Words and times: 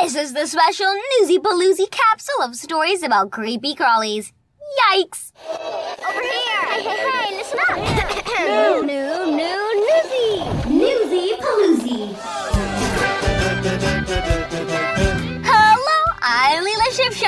This 0.00 0.14
is 0.14 0.32
the 0.32 0.46
special 0.46 0.86
Newsy 1.20 1.38
Paloozy 1.38 1.90
capsule 1.90 2.44
of 2.44 2.54
stories 2.54 3.02
about 3.02 3.32
creepy 3.32 3.74
crawlies. 3.74 4.32
Yikes! 4.94 5.32
Over 6.08 6.22
here! 6.22 6.62
Hey, 6.68 6.82
hey, 6.82 7.10
hey, 7.10 7.36
listen 7.36 7.58
up! 7.68 7.76
new, 8.38 8.86
new, 8.86 9.36
new 9.36 9.67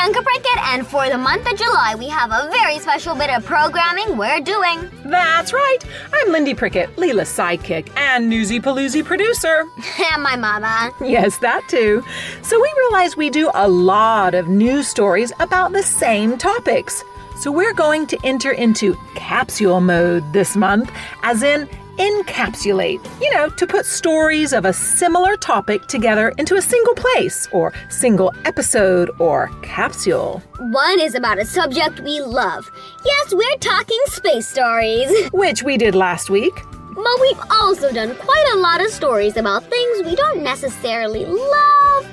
Shivshankar 0.01 0.25
Prickett, 0.25 0.59
and 0.69 0.87
for 0.87 1.09
the 1.11 1.19
month 1.19 1.47
of 1.51 1.59
July, 1.59 1.95
we 1.95 2.09
have 2.09 2.31
a 2.31 2.49
very 2.51 2.79
special 2.79 3.15
bit 3.15 3.29
of 3.29 3.45
programming 3.45 4.17
we're 4.17 4.41
doing. 4.41 4.91
That's 5.05 5.53
right. 5.53 5.79
I'm 6.11 6.33
Lindy 6.33 6.55
Prickett, 6.55 6.97
Leela's 6.97 7.29
sidekick 7.29 7.95
and 7.99 8.31
Newsy 8.31 8.61
Paloozy 8.61 9.05
producer. 9.05 9.67
and 10.13 10.23
my 10.23 10.37
mama. 10.37 10.91
Yes, 11.03 11.37
that 11.39 11.63
too. 11.69 12.03
So 12.41 12.59
we 12.59 12.73
realize 12.79 13.15
we 13.15 13.29
do 13.29 13.51
a 13.53 13.69
lot 13.69 14.35
of 14.35 14.49
news 14.49 14.89
stories 14.89 15.33
about 15.39 15.73
the 15.73 15.83
same 15.83 16.39
topics. 16.39 17.05
So 17.37 17.53
we're 17.53 17.75
going 17.75 18.07
to 18.07 18.19
enter 18.25 18.53
into 18.53 18.97
capsule 19.15 19.83
mode 19.83 20.33
this 20.33 20.57
month, 20.57 20.91
as 21.23 21.43
in 21.43 21.69
encapsulate, 22.01 23.05
you 23.21 23.31
know, 23.35 23.51
to 23.51 23.67
put 23.67 23.85
stories 23.85 24.55
of 24.55 24.65
a 24.65 24.73
similar 24.73 25.37
topic 25.37 25.87
together 25.87 26.31
into 26.39 26.55
a 26.55 26.63
single 26.63 26.95
place, 26.95 27.47
or 27.53 27.75
single 27.91 28.33
episode, 28.47 29.11
or 29.19 29.51
capsule. 29.61 30.43
One 30.59 30.99
is 30.99 31.15
about 31.15 31.39
a 31.39 31.45
subject 31.45 32.01
we 32.01 32.21
love. 32.21 32.71
Yes, 33.05 33.35
we're 33.35 33.59
talking 33.61 33.99
space 34.07 34.49
stories. 34.49 35.11
Which 35.33 35.63
we 35.63 35.77
did 35.77 35.95
last 35.95 36.31
week. 36.31 36.55
But 36.95 37.21
we've 37.21 37.41
also 37.51 37.93
done 37.93 38.15
quite 38.15 38.51
a 38.55 38.57
lot 38.57 38.81
of 38.81 38.91
stories 38.91 39.37
about 39.37 39.65
things 39.65 40.07
we 40.07 40.17
don't 40.17 40.43
necessarily 40.43 41.27
love, 41.27 42.07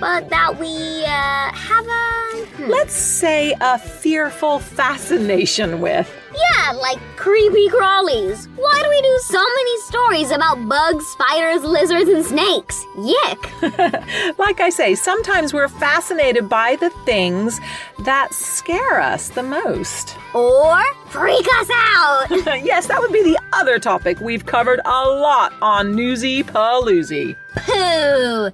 but 0.00 0.30
that 0.30 0.58
we 0.58 1.04
uh, 1.04 1.52
have 1.52 1.86
a. 1.86 2.46
Hmm. 2.56 2.70
Let's 2.70 2.94
say 2.94 3.54
a 3.60 3.78
fearful 3.78 4.58
fascination 4.58 5.80
with. 5.80 6.10
Yeah, 6.34 6.72
like 6.72 6.98
creepy 7.16 7.68
crawlies. 7.68 8.48
Why 8.56 8.82
do 8.82 8.88
we 8.88 9.02
do 9.02 9.18
so 9.24 9.38
many 9.38 9.80
stories 9.82 10.30
about 10.30 10.68
bugs, 10.68 11.06
spiders, 11.06 11.62
lizards, 11.62 12.08
and 12.10 12.24
snakes? 12.24 12.84
Yick. 12.98 13.62
like 14.38 14.60
I 14.60 14.70
say, 14.70 14.94
sometimes 14.94 15.54
we're 15.54 15.68
fascinated 15.68 16.48
by 16.48 16.76
the 16.76 16.90
things 17.04 17.60
that 18.00 18.34
scare 18.34 19.00
us 19.00 19.28
the 19.28 19.42
most. 19.42 20.16
Or 20.34 20.82
freak 21.06 21.46
us 21.60 21.70
out. 21.72 22.26
yes, 22.64 22.86
that 22.88 23.00
would 23.00 23.12
be 23.12 23.22
the 23.22 23.38
other 23.52 23.78
topic 23.78 24.20
we've 24.20 24.46
covered 24.46 24.80
a 24.84 25.08
lot 25.08 25.52
on 25.62 25.94
Newsy 25.94 26.42
Paloozy. 26.42 27.36
Poo. 27.54 28.50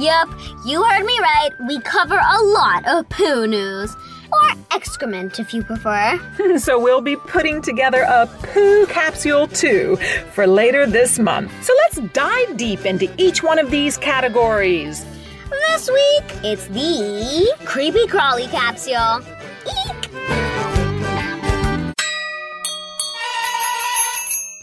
Yup, 0.00 0.28
you 0.64 0.84
heard 0.84 1.04
me 1.04 1.18
right. 1.18 1.50
We 1.66 1.80
cover 1.80 2.16
a 2.16 2.42
lot 2.42 2.86
of 2.86 3.08
poo 3.08 3.46
news 3.46 3.96
or 4.32 4.50
excrement 4.70 5.38
if 5.38 5.54
you 5.54 5.62
prefer. 5.62 6.18
so 6.58 6.78
we'll 6.78 7.00
be 7.00 7.16
putting 7.16 7.62
together 7.62 8.02
a 8.02 8.26
poo 8.26 8.86
capsule 8.86 9.46
too 9.46 9.96
for 10.32 10.46
later 10.46 10.86
this 10.86 11.18
month. 11.18 11.52
So 11.64 11.72
let's 11.82 11.98
dive 12.12 12.56
deep 12.56 12.84
into 12.84 13.12
each 13.16 13.42
one 13.42 13.58
of 13.58 13.70
these 13.70 13.96
categories. 13.96 15.04
This 15.68 15.88
week, 15.88 16.24
it's 16.42 16.66
the 16.68 17.54
creepy 17.64 18.06
crawly 18.06 18.46
capsule. 18.48 19.20
Eek! 19.66 20.10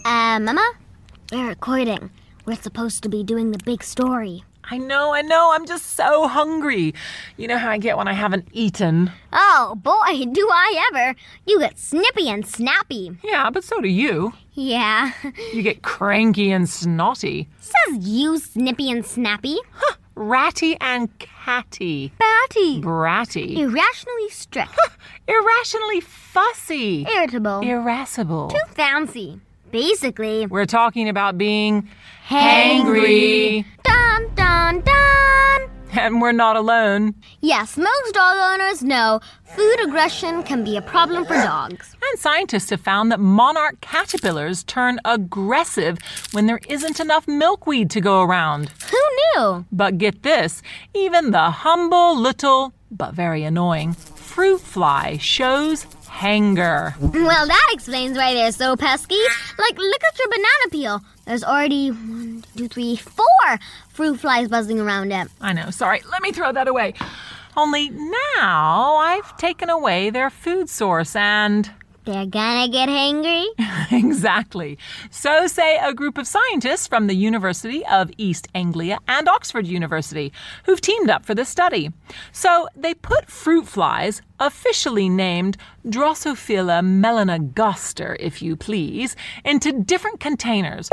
Uh, 0.04 0.40
Mama? 0.40 0.74
We're 1.32 1.48
recording. 1.48 2.10
We're 2.46 2.56
supposed 2.56 3.04
to 3.04 3.10
be 3.10 3.24
doing 3.24 3.52
the 3.52 3.60
big 3.64 3.84
story. 3.84 4.44
I 4.72 4.78
know, 4.78 5.14
I 5.14 5.22
know. 5.22 5.52
I'm 5.54 5.66
just 5.66 5.98
so 5.98 6.30
hungry. 6.30 6.94
You 7.36 7.50
know 7.50 7.58
how 7.58 7.70
I 7.70 7.78
get 7.78 7.98
when 7.98 8.08
I 8.08 8.14
haven't 8.14 8.48
eaten. 8.54 9.12
Oh, 9.34 9.76
boy, 9.76 10.32
do 10.32 10.48
I 10.50 10.90
ever. 10.94 11.14
You 11.46 11.60
get 11.60 11.78
snippy 11.78 12.30
and 12.30 12.48
snappy. 12.48 13.18
Yeah, 13.22 13.50
but 13.50 13.66
so 13.66 13.82
do 13.82 13.90
you. 13.90 14.32
Yeah. 14.54 15.12
You 15.52 15.62
get 15.62 15.82
cranky 15.82 16.52
and 16.52 16.70
snotty. 16.70 17.50
Says 17.60 17.98
you, 18.08 18.38
snippy 18.40 18.90
and 18.90 19.06
snappy. 19.06 19.58
Huh, 19.74 19.96
ratty 20.16 20.78
and 20.80 21.10
catty. 21.20 22.14
Batty. 22.18 22.82
Bratty. 22.82 23.58
Irrationally 23.58 24.30
strict. 24.30 24.80
Irrationally 25.28 26.00
fussy. 26.00 27.06
Irritable. 27.14 27.60
Irascible. 27.60 28.52
Too 28.52 28.74
fancy. 28.74 29.42
Basically, 29.70 30.46
we're 30.46 30.66
talking 30.66 31.08
about 31.10 31.38
being 31.38 31.90
hangry. 32.28 33.66
Dun 33.84 34.36
dun 34.36 34.41
dun. 34.80 35.70
And 35.94 36.22
we're 36.22 36.32
not 36.32 36.56
alone. 36.56 37.16
Yes, 37.42 37.76
most 37.78 38.14
dog 38.14 38.38
owners 38.38 38.82
know 38.82 39.20
food 39.44 39.80
aggression 39.84 40.42
can 40.44 40.64
be 40.64 40.78
a 40.78 40.82
problem 40.82 41.26
for 41.26 41.34
dogs. 41.34 41.96
And 42.12 42.20
scientists 42.20 42.72
have 42.72 42.82
found 42.82 43.10
that 43.12 43.22
monarch 43.22 43.80
caterpillars 43.80 44.64
turn 44.66 45.00
aggressive 45.06 45.98
when 46.32 46.46
there 46.46 46.60
isn't 46.68 47.00
enough 47.00 47.26
milkweed 47.26 47.90
to 47.92 48.02
go 48.02 48.22
around. 48.22 48.70
Who 48.90 48.98
knew? 49.36 49.66
But 49.72 49.98
get 49.98 50.24
this 50.24 50.62
even 50.94 51.32
the 51.32 51.52
humble 51.52 52.18
little, 52.20 52.74
but 52.90 53.14
very 53.14 53.44
annoying, 53.44 53.94
fruit 53.94 54.60
fly 54.60 55.18
shows 55.18 55.86
hanger. 56.10 56.94
Well, 57.00 57.48
that 57.48 57.70
explains 57.72 58.18
why 58.18 58.34
they're 58.34 58.52
so 58.52 58.76
pesky. 58.76 59.22
Like, 59.58 59.78
look 59.78 60.04
at 60.04 60.20
your 60.20 60.28
banana 60.28 60.70
peel. 60.70 61.02
There's 61.26 61.44
already 61.44 61.90
one, 61.90 62.44
two, 62.56 62.68
three, 62.68 62.96
four 62.96 63.26
fruit 63.90 64.20
flies 64.20 64.48
buzzing 64.48 64.80
around 64.80 65.12
it. 65.12 65.28
I 65.40 65.54
know. 65.54 65.70
Sorry. 65.70 66.02
Let 66.12 66.22
me 66.22 66.32
throw 66.32 66.52
that 66.52 66.68
away. 66.68 66.94
Only 67.56 67.90
now 67.90 68.96
I've 68.96 69.36
taken 69.38 69.70
away 69.70 70.10
their 70.10 70.30
food 70.30 70.70
source 70.70 71.16
and. 71.16 71.70
They're 72.04 72.26
gonna 72.26 72.68
get 72.68 72.90
hangry? 72.90 73.46
exactly. 73.92 74.78
So 75.12 75.46
say 75.46 75.78
a 75.78 75.94
group 75.94 76.18
of 76.18 76.26
scientists 76.26 76.88
from 76.88 77.06
the 77.06 77.14
University 77.14 77.86
of 77.86 78.10
East 78.18 78.48
Anglia 78.56 78.98
and 79.08 79.30
Oxford 79.30 79.68
University 79.68 80.34
who've 80.66 80.82
teamed 80.82 81.12
up 81.12 81.26
for 81.26 81.36
this 81.36 81.50
study. 81.50 81.92
So 82.32 82.68
they 82.76 82.96
put 82.96 83.30
fruit 83.30 83.68
flies, 83.68 84.22
officially 84.40 85.10
named 85.10 85.58
Drosophila 85.86 86.82
melanogaster, 86.84 88.16
if 88.20 88.42
you 88.42 88.56
please, 88.56 89.16
into 89.46 89.72
different 89.72 90.20
containers 90.20 90.90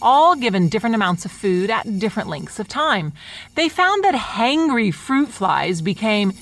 all 0.00 0.36
given 0.36 0.68
different 0.68 0.94
amounts 0.94 1.24
of 1.24 1.32
food 1.32 1.70
at 1.70 1.98
different 1.98 2.28
lengths 2.28 2.60
of 2.60 2.68
time. 2.68 3.12
They 3.56 3.68
found 3.68 4.04
that 4.04 4.14
hangry 4.14 4.94
fruit 4.94 5.28
flies 5.28 5.82
became 5.82 6.32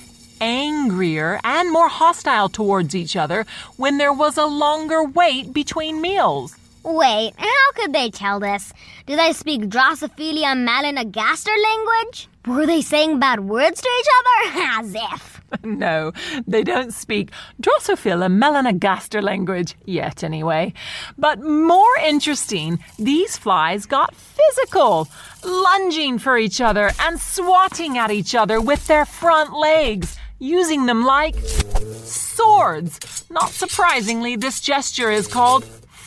angrier 0.41 1.41
and 1.45 1.73
more 1.73 1.89
hostile 1.89 2.49
towards 2.49 2.95
each 2.95 3.17
other 3.17 3.47
when 3.77 3.99
there 3.99 4.13
was 4.13 4.37
a 4.37 4.47
longer 4.47 5.05
wait 5.05 5.53
between 5.53 6.01
meals. 6.01 6.57
Wait, 6.87 7.33
how 7.37 7.73
could 7.75 7.93
they 7.93 8.11
tell 8.11 8.39
this? 8.39 8.73
Do 9.07 9.17
they 9.17 9.33
speak 9.33 9.63
Drosophila 9.63 10.55
melanogaster 10.55 11.57
language? 11.71 12.29
Were 12.47 12.65
they 12.65 12.81
saying 12.81 13.19
bad 13.19 13.41
words 13.41 13.81
to 13.81 13.89
each 14.01 14.07
other? 14.19 14.61
As 14.81 14.95
if. 14.95 15.37
no, 15.65 16.13
they 16.47 16.63
don't 16.63 16.93
speak 16.93 17.31
Drosophila 17.61 18.31
melanogaster 18.31 19.21
language 19.23 19.75
yet, 19.85 20.23
anyway. 20.23 20.73
But 21.19 21.41
more 21.41 21.97
interesting, 22.05 22.79
these 22.99 23.37
flies 23.37 23.87
got 23.87 24.15
physical, 24.15 25.09
lunging 25.45 26.19
for 26.19 26.39
each 26.39 26.61
other 26.61 26.93
and 27.01 27.21
swatting 27.21 27.99
at 27.99 28.11
each 28.11 28.35
other 28.35 28.61
with 28.61 28.87
their 28.87 29.05
front 29.05 29.53
legs 29.53 30.17
using 30.39 30.87
them 30.87 31.05
like 31.05 31.37
swords. 31.37 33.25
Not 33.31 33.51
surprisingly, 33.51 34.37
this 34.37 34.61
gesture 34.61 35.11
is 35.11 35.27
called 35.27 35.65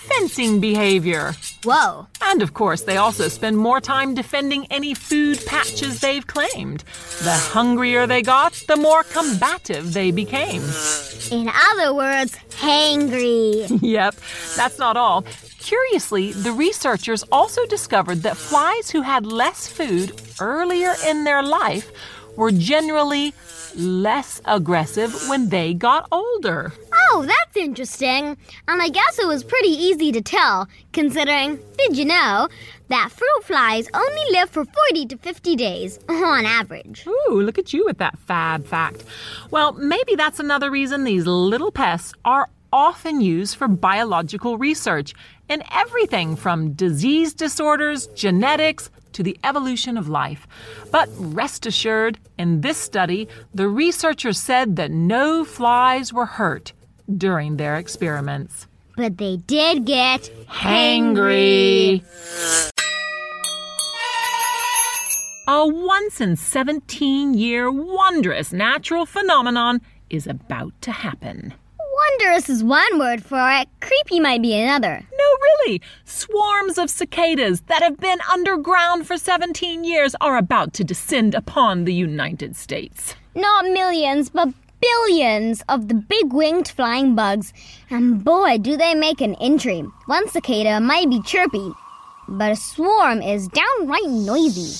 fencing 0.09 0.59
behavior. 0.59 1.33
Whoa. 1.63 2.07
And 2.21 2.41
of 2.41 2.53
course, 2.53 2.81
they 2.81 2.97
also 2.97 3.27
spend 3.27 3.57
more 3.57 3.79
time 3.79 4.15
defending 4.15 4.65
any 4.71 4.93
food 4.93 5.39
patches 5.45 5.99
they've 5.99 6.25
claimed. 6.25 6.83
The 7.23 7.33
hungrier 7.33 8.07
they 8.07 8.21
got, 8.21 8.53
the 8.67 8.75
more 8.75 9.03
combative 9.03 9.93
they 9.93 10.11
became. 10.11 10.63
In 11.31 11.49
other 11.71 11.93
words, 11.93 12.35
hangry. 12.49 13.79
yep, 13.81 14.15
that's 14.55 14.79
not 14.79 14.97
all. 14.97 15.25
Curiously, 15.59 16.31
the 16.31 16.53
researchers 16.53 17.23
also 17.31 17.65
discovered 17.65 18.23
that 18.23 18.37
flies 18.37 18.89
who 18.89 19.01
had 19.01 19.25
less 19.25 19.67
food 19.67 20.19
earlier 20.39 20.93
in 21.05 21.23
their 21.23 21.43
life 21.43 21.91
were 22.35 22.51
generally 22.51 23.33
less 23.75 24.41
aggressive 24.45 25.13
when 25.29 25.49
they 25.49 25.73
got 25.73 26.07
older. 26.11 26.73
Oh, 27.11 27.25
that's 27.25 27.57
interesting. 27.57 28.37
And 28.67 28.81
I 28.81 28.89
guess 28.89 29.19
it 29.19 29.27
was 29.27 29.43
pretty 29.43 29.69
easy 29.69 30.11
to 30.11 30.21
tell, 30.21 30.67
considering, 30.93 31.59
did 31.77 31.97
you 31.97 32.05
know, 32.05 32.47
that 32.89 33.11
fruit 33.11 33.43
flies 33.43 33.87
only 33.93 34.31
live 34.31 34.49
for 34.49 34.65
40 34.65 35.05
to 35.07 35.17
50 35.17 35.55
days 35.55 35.99
on 36.09 36.45
average. 36.45 37.05
Ooh, 37.07 37.41
look 37.41 37.57
at 37.57 37.73
you 37.73 37.85
with 37.85 37.99
that 37.99 38.17
fab 38.19 38.65
fact. 38.65 39.03
Well, 39.51 39.73
maybe 39.73 40.15
that's 40.15 40.39
another 40.39 40.71
reason 40.71 41.03
these 41.03 41.27
little 41.27 41.71
pests 41.71 42.13
are 42.25 42.49
often 42.71 43.21
used 43.21 43.55
for 43.55 43.67
biological 43.67 44.57
research 44.57 45.13
in 45.49 45.63
everything 45.71 46.35
from 46.35 46.73
disease 46.73 47.33
disorders, 47.33 48.07
genetics, 48.07 48.89
to 49.13 49.23
the 49.23 49.37
evolution 49.43 49.97
of 49.97 50.09
life. 50.09 50.47
But 50.91 51.09
rest 51.17 51.65
assured, 51.65 52.19
in 52.37 52.61
this 52.61 52.77
study, 52.77 53.27
the 53.53 53.67
researchers 53.67 54.39
said 54.39 54.75
that 54.75 54.91
no 54.91 55.43
flies 55.43 56.13
were 56.13 56.25
hurt 56.25 56.73
during 57.17 57.57
their 57.57 57.75
experiments. 57.75 58.67
But 58.95 59.17
they 59.17 59.37
did 59.37 59.85
get 59.85 60.29
Hangry. 60.47 62.03
A 65.47 65.65
once 65.65 66.21
in 66.21 66.35
17 66.35 67.33
year 67.33 67.71
wondrous 67.71 68.53
natural 68.53 69.05
phenomenon 69.05 69.81
is 70.09 70.27
about 70.27 70.73
to 70.81 70.91
happen. 70.91 71.53
Wondrous 71.99 72.49
is 72.49 72.63
one 72.63 72.97
word 72.97 73.23
for 73.23 73.51
it, 73.51 73.67
creepy 73.81 74.21
might 74.21 74.41
be 74.41 74.53
another. 74.53 75.01
No, 75.11 75.25
really. 75.41 75.81
Swarms 76.05 76.77
of 76.77 76.89
cicadas 76.89 77.61
that 77.61 77.83
have 77.83 77.99
been 77.99 78.19
underground 78.31 79.05
for 79.05 79.17
17 79.17 79.83
years 79.83 80.15
are 80.21 80.37
about 80.37 80.71
to 80.73 80.85
descend 80.85 81.35
upon 81.35 81.83
the 81.83 81.93
United 81.93 82.55
States. 82.55 83.15
Not 83.35 83.65
millions, 83.65 84.29
but 84.29 84.47
billions 84.79 85.61
of 85.67 85.89
the 85.89 85.93
big 85.93 86.31
winged 86.31 86.69
flying 86.69 87.15
bugs. 87.15 87.51
And 87.89 88.23
boy, 88.23 88.59
do 88.59 88.77
they 88.77 88.95
make 88.95 89.19
an 89.19 89.35
entry. 89.35 89.81
One 90.05 90.29
cicada 90.29 90.79
might 90.79 91.09
be 91.09 91.21
chirpy, 91.23 91.69
but 92.29 92.51
a 92.51 92.55
swarm 92.55 93.21
is 93.21 93.49
downright 93.49 94.09
noisy. 94.09 94.71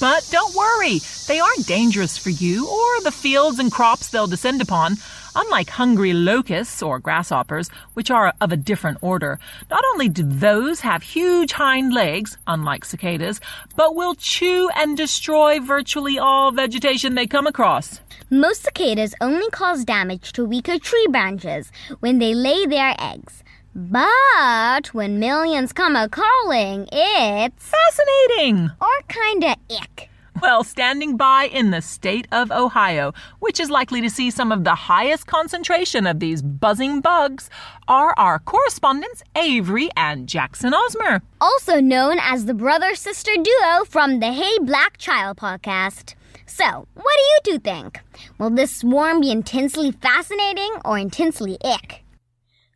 But 0.00 0.26
don't 0.30 0.54
worry, 0.54 1.00
they 1.26 1.40
aren't 1.40 1.66
dangerous 1.66 2.16
for 2.16 2.30
you 2.30 2.68
or 2.68 3.02
the 3.02 3.10
fields 3.10 3.58
and 3.58 3.70
crops 3.70 4.08
they'll 4.08 4.28
descend 4.28 4.62
upon. 4.62 4.96
Unlike 5.40 5.70
hungry 5.70 6.14
locusts 6.14 6.82
or 6.82 6.98
grasshoppers, 6.98 7.68
which 7.94 8.10
are 8.10 8.34
of 8.40 8.50
a 8.50 8.56
different 8.56 8.98
order, 9.02 9.38
not 9.70 9.84
only 9.92 10.08
do 10.08 10.24
those 10.24 10.80
have 10.80 11.04
huge 11.04 11.52
hind 11.52 11.94
legs, 11.94 12.36
unlike 12.48 12.84
cicadas, 12.84 13.38
but 13.76 13.94
will 13.94 14.16
chew 14.16 14.68
and 14.74 14.96
destroy 14.96 15.60
virtually 15.60 16.18
all 16.18 16.50
vegetation 16.50 17.14
they 17.14 17.28
come 17.28 17.46
across. 17.46 18.00
Most 18.30 18.64
cicadas 18.64 19.14
only 19.20 19.48
cause 19.50 19.84
damage 19.84 20.32
to 20.32 20.44
weaker 20.44 20.76
tree 20.76 21.06
branches 21.08 21.70
when 22.00 22.18
they 22.18 22.34
lay 22.34 22.66
their 22.66 22.96
eggs. 22.98 23.44
But 23.76 24.92
when 24.92 25.20
millions 25.20 25.72
come 25.72 25.94
a 25.94 26.08
calling, 26.08 26.88
it's 26.90 27.72
Fascinating! 27.76 28.72
or 28.80 28.98
kinda 29.06 29.54
ick. 29.70 30.10
Well, 30.40 30.62
standing 30.62 31.16
by 31.16 31.44
in 31.44 31.70
the 31.70 31.82
state 31.82 32.28
of 32.30 32.50
Ohio, 32.50 33.12
which 33.40 33.58
is 33.58 33.70
likely 33.70 34.00
to 34.02 34.10
see 34.10 34.30
some 34.30 34.52
of 34.52 34.64
the 34.64 34.74
highest 34.74 35.26
concentration 35.26 36.06
of 36.06 36.20
these 36.20 36.42
buzzing 36.42 37.00
bugs, 37.00 37.50
are 37.88 38.14
our 38.16 38.38
correspondents 38.38 39.22
Avery 39.34 39.90
and 39.96 40.28
Jackson 40.28 40.72
Osmer. 40.72 41.22
Also 41.40 41.80
known 41.80 42.18
as 42.20 42.44
the 42.44 42.54
brother 42.54 42.94
sister 42.94 43.32
duo 43.34 43.84
from 43.84 44.20
the 44.20 44.32
Hey 44.32 44.58
Black 44.62 44.96
Child 44.98 45.38
podcast. 45.38 46.14
So, 46.46 46.64
what 46.94 47.14
do 47.16 47.22
you 47.22 47.38
two 47.44 47.58
think? 47.58 48.00
Will 48.38 48.50
this 48.50 48.74
swarm 48.76 49.20
be 49.20 49.30
intensely 49.30 49.90
fascinating 49.92 50.70
or 50.84 50.98
intensely 50.98 51.58
ick? 51.64 52.04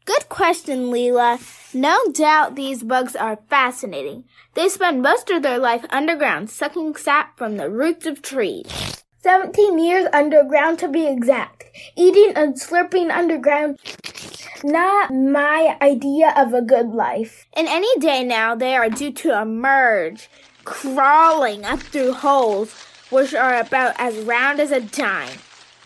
Good 0.04 0.28
question, 0.28 0.90
Leela. 0.90 1.38
No 1.72 1.96
doubt 2.12 2.56
these 2.56 2.82
bugs 2.82 3.14
are 3.14 3.38
fascinating. 3.48 4.24
They 4.54 4.68
spend 4.68 5.00
most 5.00 5.30
of 5.30 5.42
their 5.42 5.58
life 5.58 5.84
underground, 5.90 6.50
sucking 6.50 6.96
sap 6.96 7.38
from 7.38 7.56
the 7.56 7.70
roots 7.70 8.04
of 8.06 8.20
trees. 8.20 8.66
17 9.22 9.78
years 9.78 10.08
underground 10.12 10.80
to 10.80 10.88
be 10.88 11.06
exact. 11.06 11.66
Eating 11.94 12.32
and 12.34 12.54
slurping 12.54 13.10
underground. 13.10 13.78
Not 14.64 15.14
my 15.14 15.78
idea 15.80 16.34
of 16.36 16.52
a 16.52 16.62
good 16.62 16.88
life. 16.88 17.46
And 17.52 17.68
any 17.68 17.96
day 18.00 18.24
now, 18.24 18.56
they 18.56 18.74
are 18.74 18.90
due 18.90 19.12
to 19.12 19.40
emerge, 19.40 20.28
crawling 20.64 21.64
up 21.64 21.78
through 21.78 22.14
holes, 22.14 22.74
which 23.10 23.34
are 23.34 23.60
about 23.60 23.94
as 23.98 24.16
round 24.24 24.58
as 24.58 24.72
a 24.72 24.80
dime. 24.80 25.38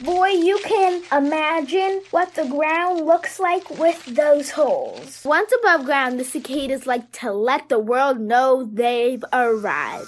Boy, 0.05 0.29
you 0.29 0.59
can 0.63 1.03
imagine 1.11 2.03
what 2.11 2.35
the 2.35 2.45
ground 2.45 3.07
looks 3.07 3.41
like 3.41 3.71
with 3.79 4.05
those 4.05 4.51
holes. 4.51 5.23
Once 5.25 5.51
above 5.61 5.87
ground, 5.87 6.21
the 6.21 6.25
cicadas 6.25 6.87
like 6.87 7.13
to 7.13 7.33
let 7.33 7.71
the 7.71 7.79
world 7.79 8.21
know 8.21 8.69
they've 8.71 9.25
arrived. 9.33 10.07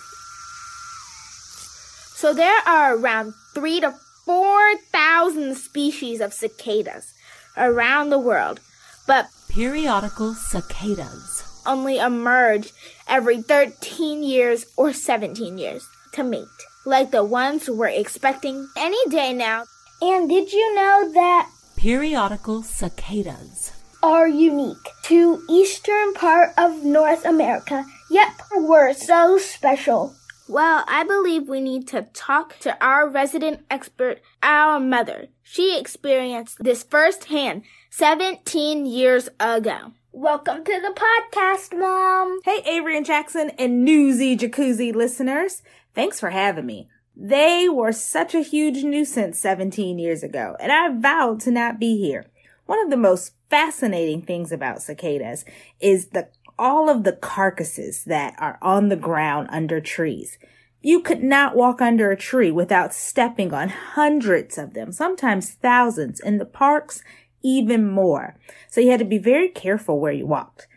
So 2.14 2.34
there 2.34 2.60
are 2.66 2.96
around 2.96 3.32
three 3.54 3.80
to 3.80 3.94
four 4.26 4.76
thousand 4.92 5.56
species 5.56 6.20
of 6.20 6.34
cicadas 6.34 7.14
around 7.56 8.10
the 8.10 8.18
world, 8.18 8.60
but 9.06 9.28
Periodical 9.48 10.34
cicadas. 10.34 11.62
only 11.64 11.96
emerge 11.98 12.72
every 13.08 13.40
13 13.40 14.22
years 14.22 14.66
or 14.76 14.92
17 14.92 15.56
years 15.56 15.88
to 16.12 16.22
mate, 16.22 16.46
like 16.84 17.10
the 17.10 17.24
ones 17.24 17.70
we're 17.70 17.88
expecting 17.88 18.68
any 18.76 18.98
day 19.08 19.32
now. 19.32 19.64
And 20.00 20.28
did 20.28 20.52
you 20.52 20.74
know 20.74 21.10
that 21.12 21.50
Periodical 21.76 22.62
cicadas. 22.62 23.72
are 24.02 24.28
unique 24.28 24.76
to 25.04 25.42
eastern 25.50 26.14
part 26.14 26.50
of 26.56 26.84
North 26.84 27.24
America? 27.24 27.84
Yep, 28.10 28.32
we're 28.56 28.92
so 28.94 29.38
special. 29.38 30.14
Well, 30.48 30.84
I 30.88 31.04
believe 31.04 31.48
we 31.48 31.60
need 31.60 31.88
to 31.88 32.02
talk 32.14 32.58
to 32.60 32.76
our 32.84 33.08
resident 33.08 33.64
expert, 33.70 34.20
our 34.42 34.80
mother. 34.80 35.26
She 35.42 35.78
experienced 35.78 36.58
this 36.62 36.82
firsthand 36.84 37.62
17 37.90 38.86
years 38.86 39.28
ago. 39.40 39.92
Welcome 40.12 40.64
to 40.64 40.80
the 40.80 40.94
podcast, 40.94 41.78
Mom. 41.78 42.40
Hey, 42.44 42.62
Avery 42.64 42.96
and 42.96 43.04
Jackson 43.04 43.50
and 43.58 43.84
Newsy 43.84 44.36
Jacuzzi 44.36 44.94
listeners. 44.94 45.62
Thanks 45.94 46.18
for 46.18 46.30
having 46.30 46.66
me. 46.66 46.88
They 47.20 47.68
were 47.68 47.90
such 47.90 48.32
a 48.32 48.42
huge 48.42 48.84
nuisance 48.84 49.40
17 49.40 49.98
years 49.98 50.22
ago, 50.22 50.56
and 50.60 50.70
I 50.70 50.88
vowed 50.88 51.40
to 51.40 51.50
not 51.50 51.80
be 51.80 51.98
here. 51.98 52.26
One 52.66 52.78
of 52.78 52.90
the 52.90 52.96
most 52.96 53.32
fascinating 53.50 54.22
things 54.22 54.52
about 54.52 54.82
cicadas 54.82 55.44
is 55.80 56.08
the 56.08 56.28
all 56.56 56.88
of 56.88 57.02
the 57.02 57.12
carcasses 57.12 58.04
that 58.04 58.36
are 58.38 58.56
on 58.62 58.88
the 58.88 58.96
ground 58.96 59.48
under 59.50 59.80
trees. 59.80 60.38
You 60.80 61.00
could 61.00 61.24
not 61.24 61.56
walk 61.56 61.82
under 61.82 62.12
a 62.12 62.16
tree 62.16 62.52
without 62.52 62.94
stepping 62.94 63.52
on 63.52 63.68
hundreds 63.68 64.56
of 64.56 64.74
them, 64.74 64.92
sometimes 64.92 65.50
thousands, 65.50 66.20
in 66.20 66.38
the 66.38 66.44
parks, 66.44 67.02
even 67.42 67.88
more. 67.88 68.36
So 68.68 68.80
you 68.80 68.92
had 68.92 69.00
to 69.00 69.04
be 69.04 69.18
very 69.18 69.48
careful 69.48 69.98
where 69.98 70.12
you 70.12 70.26
walked. 70.26 70.68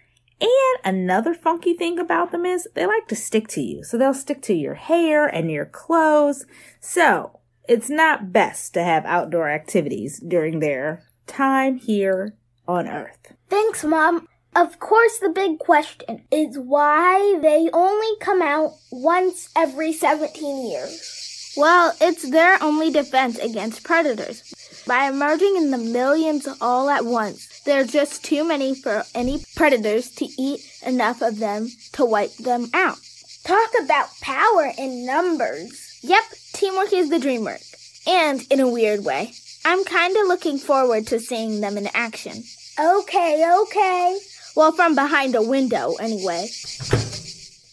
And 0.42 0.80
another 0.84 1.34
funky 1.34 1.74
thing 1.74 2.00
about 2.00 2.32
them 2.32 2.46
is 2.46 2.68
they 2.74 2.86
like 2.86 3.08
to 3.10 3.16
stick 3.16 3.48
to 3.50 3.62
you. 3.62 3.84
So 3.84 3.98
they'll 3.98 4.14
stick 4.14 4.42
to 4.44 4.54
your 4.54 4.74
hair 4.74 5.28
and 5.28 5.52
your 5.52 5.66
clothes. 5.66 6.46
So 6.80 7.40
it's 7.68 7.90
not 7.90 8.34
best 8.34 8.74
to 8.74 8.84
have 8.84 9.06
outdoor 9.06 9.50
activities 9.50 10.20
during 10.20 10.60
their 10.60 11.04
time 11.27 11.77
here 11.77 12.36
on 12.68 12.88
Earth. 12.88 13.34
Thanks, 13.50 13.84
Mom. 13.84 14.27
Of 14.56 14.80
course, 14.80 15.20
the 15.20 15.30
big 15.30 15.60
question 15.60 16.24
is 16.30 16.58
why 16.58 17.39
they 17.42 17.70
only 17.72 18.18
come 18.20 18.42
out 18.42 18.74
once 18.92 19.50
every 19.56 19.94
17 19.94 20.70
years. 20.70 21.21
Well, 21.58 21.93
it's 22.00 22.29
their 22.29 22.62
only 22.63 22.91
defense 22.91 23.38
against 23.38 23.84
predators. 23.84 24.43
By 24.88 25.10
emerging 25.10 25.58
in 25.58 25.72
the 25.72 25.77
millions 25.77 26.48
all 26.60 26.89
at 26.89 27.05
once, 27.05 27.60
there 27.65 27.81
are 27.81 27.86
just 27.86 28.24
too 28.24 28.43
many 28.43 28.74
for 28.74 29.03
any 29.13 29.43
predators 29.55 30.10
to 30.12 30.25
eat 30.39 30.62
enough 30.86 31.22
of 31.22 31.39
them 31.39 31.70
to 31.93 32.05
wipe 32.05 32.36
them 32.38 32.70
out. 32.74 32.98
Talk 33.43 33.70
about 33.84 34.10
power 34.22 34.72
in 34.77 35.05
numbers. 35.05 36.00
Yep, 36.03 36.24
teamwork 36.53 36.93
is 36.93 37.10
the 37.10 37.20
dream 37.20 37.43
work. 37.43 37.62
And 38.08 38.46
in 38.50 38.60
a 38.60 38.70
weird 38.70 39.03
way, 39.03 39.34
I'm 39.65 39.84
kind 39.84 40.15
of 40.17 40.27
looking 40.27 40.58
forward 40.58 41.08
to 41.08 41.20
seeing 41.20 41.62
them 41.62 41.77
in 41.77 41.88
action. 41.93 42.43
Okay, 42.79 43.46
okay. 43.62 44.20
Well, 44.55 44.72
from 44.72 44.96
behind 44.96 45.36
a 45.36 45.41
window, 45.41 45.96
anyway. 45.96 46.48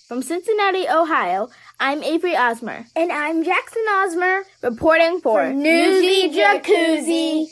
From 0.07 0.23
Cincinnati, 0.23 0.89
Ohio, 0.89 1.49
I'm 1.81 2.03
Avery 2.03 2.33
Osmer. 2.33 2.87
And 2.97 3.13
I'm 3.13 3.45
Jackson 3.45 3.85
Osmer, 3.89 4.43
reporting 4.63 5.21
for, 5.21 5.53
Newsy 5.53 6.29
Jacuzzi. 6.29 7.47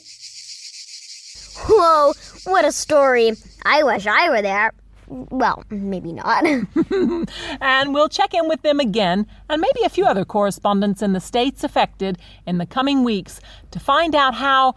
Whoa, 1.69 2.13
what 2.45 2.65
a 2.65 2.73
story. 2.73 3.33
I 3.65 3.85
wish 3.85 4.05
I 4.07 4.29
were 4.31 4.43
there. 4.43 4.73
Well, 5.07 5.63
maybe 5.71 6.13
not. 6.13 6.45
And 7.61 7.95
we'll 7.95 8.09
check 8.09 8.35
in 8.35 8.49
with 8.49 8.63
them 8.63 8.81
again 8.81 9.27
and 9.49 9.61
maybe 9.61 9.85
a 9.85 9.89
few 9.89 10.05
other 10.05 10.25
correspondents 10.25 11.03
in 11.03 11.13
the 11.13 11.21
states 11.21 11.63
affected 11.63 12.19
in 12.47 12.59
the 12.59 12.67
coming 12.67 13.05
weeks 13.05 13.41
to 13.71 13.79
find 13.79 14.15
out 14.15 14.35
how 14.35 14.75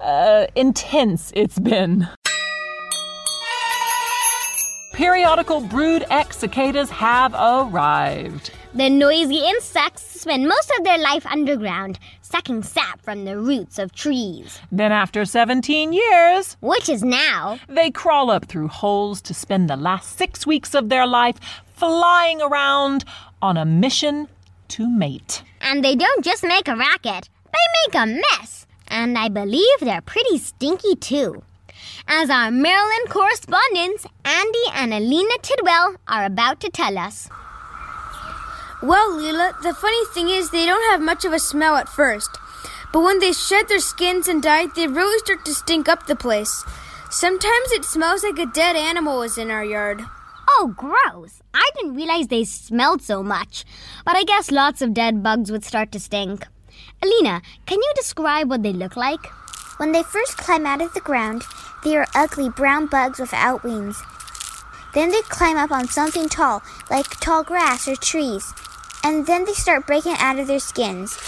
uh, 0.00 0.46
intense 0.54 1.32
it's 1.34 1.58
been. 1.58 2.08
Periodical 4.92 5.60
brood 5.62 6.04
X 6.10 6.38
cicadas 6.38 6.90
have 6.90 7.34
arrived. 7.34 8.50
the 8.74 8.88
noisy 8.90 9.38
insects 9.38 10.20
spend 10.20 10.46
most 10.48 10.70
of 10.78 10.84
their 10.84 10.98
life 10.98 11.24
underground, 11.26 11.98
sucking 12.20 12.62
sap 12.62 13.00
from 13.02 13.24
the 13.24 13.38
roots 13.38 13.78
of 13.78 13.92
trees, 13.92 14.60
Then, 14.70 14.92
after 14.92 15.24
17 15.24 15.92
years, 15.92 16.56
which 16.60 16.88
is 16.88 17.02
now 17.02 17.58
they 17.68 17.90
crawl 17.90 18.30
up 18.30 18.46
through 18.46 18.68
holes 18.68 19.20
to 19.22 19.34
spend 19.34 19.68
the 19.68 19.76
last 19.76 20.16
six 20.18 20.46
weeks 20.46 20.74
of 20.74 20.88
their 20.88 21.06
life 21.06 21.38
flying 21.74 22.40
around 22.42 23.04
on 23.40 23.56
a 23.56 23.64
mission 23.64 24.28
to 24.68 24.88
mate. 24.88 25.42
And 25.60 25.82
they 25.84 25.96
don't 25.96 26.24
just 26.24 26.42
make 26.44 26.68
a 26.68 26.76
racket, 26.76 27.28
they 27.52 27.66
make 27.86 27.94
a 28.02 28.06
mess. 28.06 28.66
And 28.88 29.16
I 29.18 29.28
believe 29.28 29.78
they're 29.80 30.02
pretty 30.02 30.36
stinky 30.38 30.94
too. 30.96 31.42
As 32.06 32.30
our 32.30 32.50
Maryland 32.50 33.08
correspondents, 33.08 34.06
Andy 34.24 34.64
and 34.74 34.92
Alina 34.92 35.34
Tidwell, 35.40 35.96
are 36.08 36.24
about 36.24 36.60
to 36.60 36.70
tell 36.70 36.98
us. 36.98 37.28
Well, 38.82 39.12
Leela, 39.12 39.60
the 39.62 39.72
funny 39.74 40.04
thing 40.06 40.28
is 40.28 40.50
they 40.50 40.66
don't 40.66 40.90
have 40.90 41.00
much 41.00 41.24
of 41.24 41.32
a 41.32 41.38
smell 41.38 41.76
at 41.76 41.88
first. 41.88 42.30
But 42.92 43.02
when 43.02 43.20
they 43.20 43.32
shed 43.32 43.68
their 43.68 43.78
skins 43.78 44.28
and 44.28 44.42
die, 44.42 44.66
they 44.66 44.86
really 44.86 45.18
start 45.20 45.44
to 45.44 45.54
stink 45.54 45.88
up 45.88 46.06
the 46.06 46.16
place. 46.16 46.64
Sometimes 47.10 47.70
it 47.72 47.84
smells 47.84 48.24
like 48.24 48.38
a 48.38 48.50
dead 48.52 48.74
animal 48.74 49.22
is 49.22 49.38
in 49.38 49.50
our 49.50 49.64
yard. 49.64 50.02
Oh, 50.48 50.74
gross. 50.76 51.40
I 51.54 51.70
didn't 51.76 51.94
realize 51.94 52.28
they 52.28 52.44
smelled 52.44 53.02
so 53.02 53.22
much. 53.22 53.64
But 54.04 54.16
I 54.16 54.24
guess 54.24 54.50
lots 54.50 54.82
of 54.82 54.94
dead 54.94 55.22
bugs 55.22 55.50
would 55.50 55.64
start 55.64 55.92
to 55.92 56.00
stink. 56.00 56.46
Alina, 57.02 57.40
can 57.66 57.78
you 57.78 57.92
describe 57.94 58.50
what 58.50 58.62
they 58.62 58.72
look 58.72 58.96
like? 58.96 59.24
When 59.78 59.92
they 59.92 60.02
first 60.02 60.36
climb 60.36 60.66
out 60.66 60.82
of 60.82 60.92
the 60.92 61.00
ground, 61.00 61.42
they 61.82 61.96
are 61.96 62.06
ugly 62.14 62.48
brown 62.48 62.86
bugs 62.86 63.18
without 63.18 63.64
wings. 63.64 64.02
Then 64.94 65.10
they 65.10 65.22
climb 65.22 65.56
up 65.56 65.70
on 65.70 65.88
something 65.88 66.28
tall, 66.28 66.62
like 66.90 67.18
tall 67.20 67.42
grass 67.42 67.88
or 67.88 67.96
trees. 67.96 68.52
And 69.04 69.26
then 69.26 69.44
they 69.44 69.52
start 69.54 69.86
breaking 69.86 70.16
out 70.18 70.38
of 70.38 70.46
their 70.46 70.60
skins. 70.60 71.18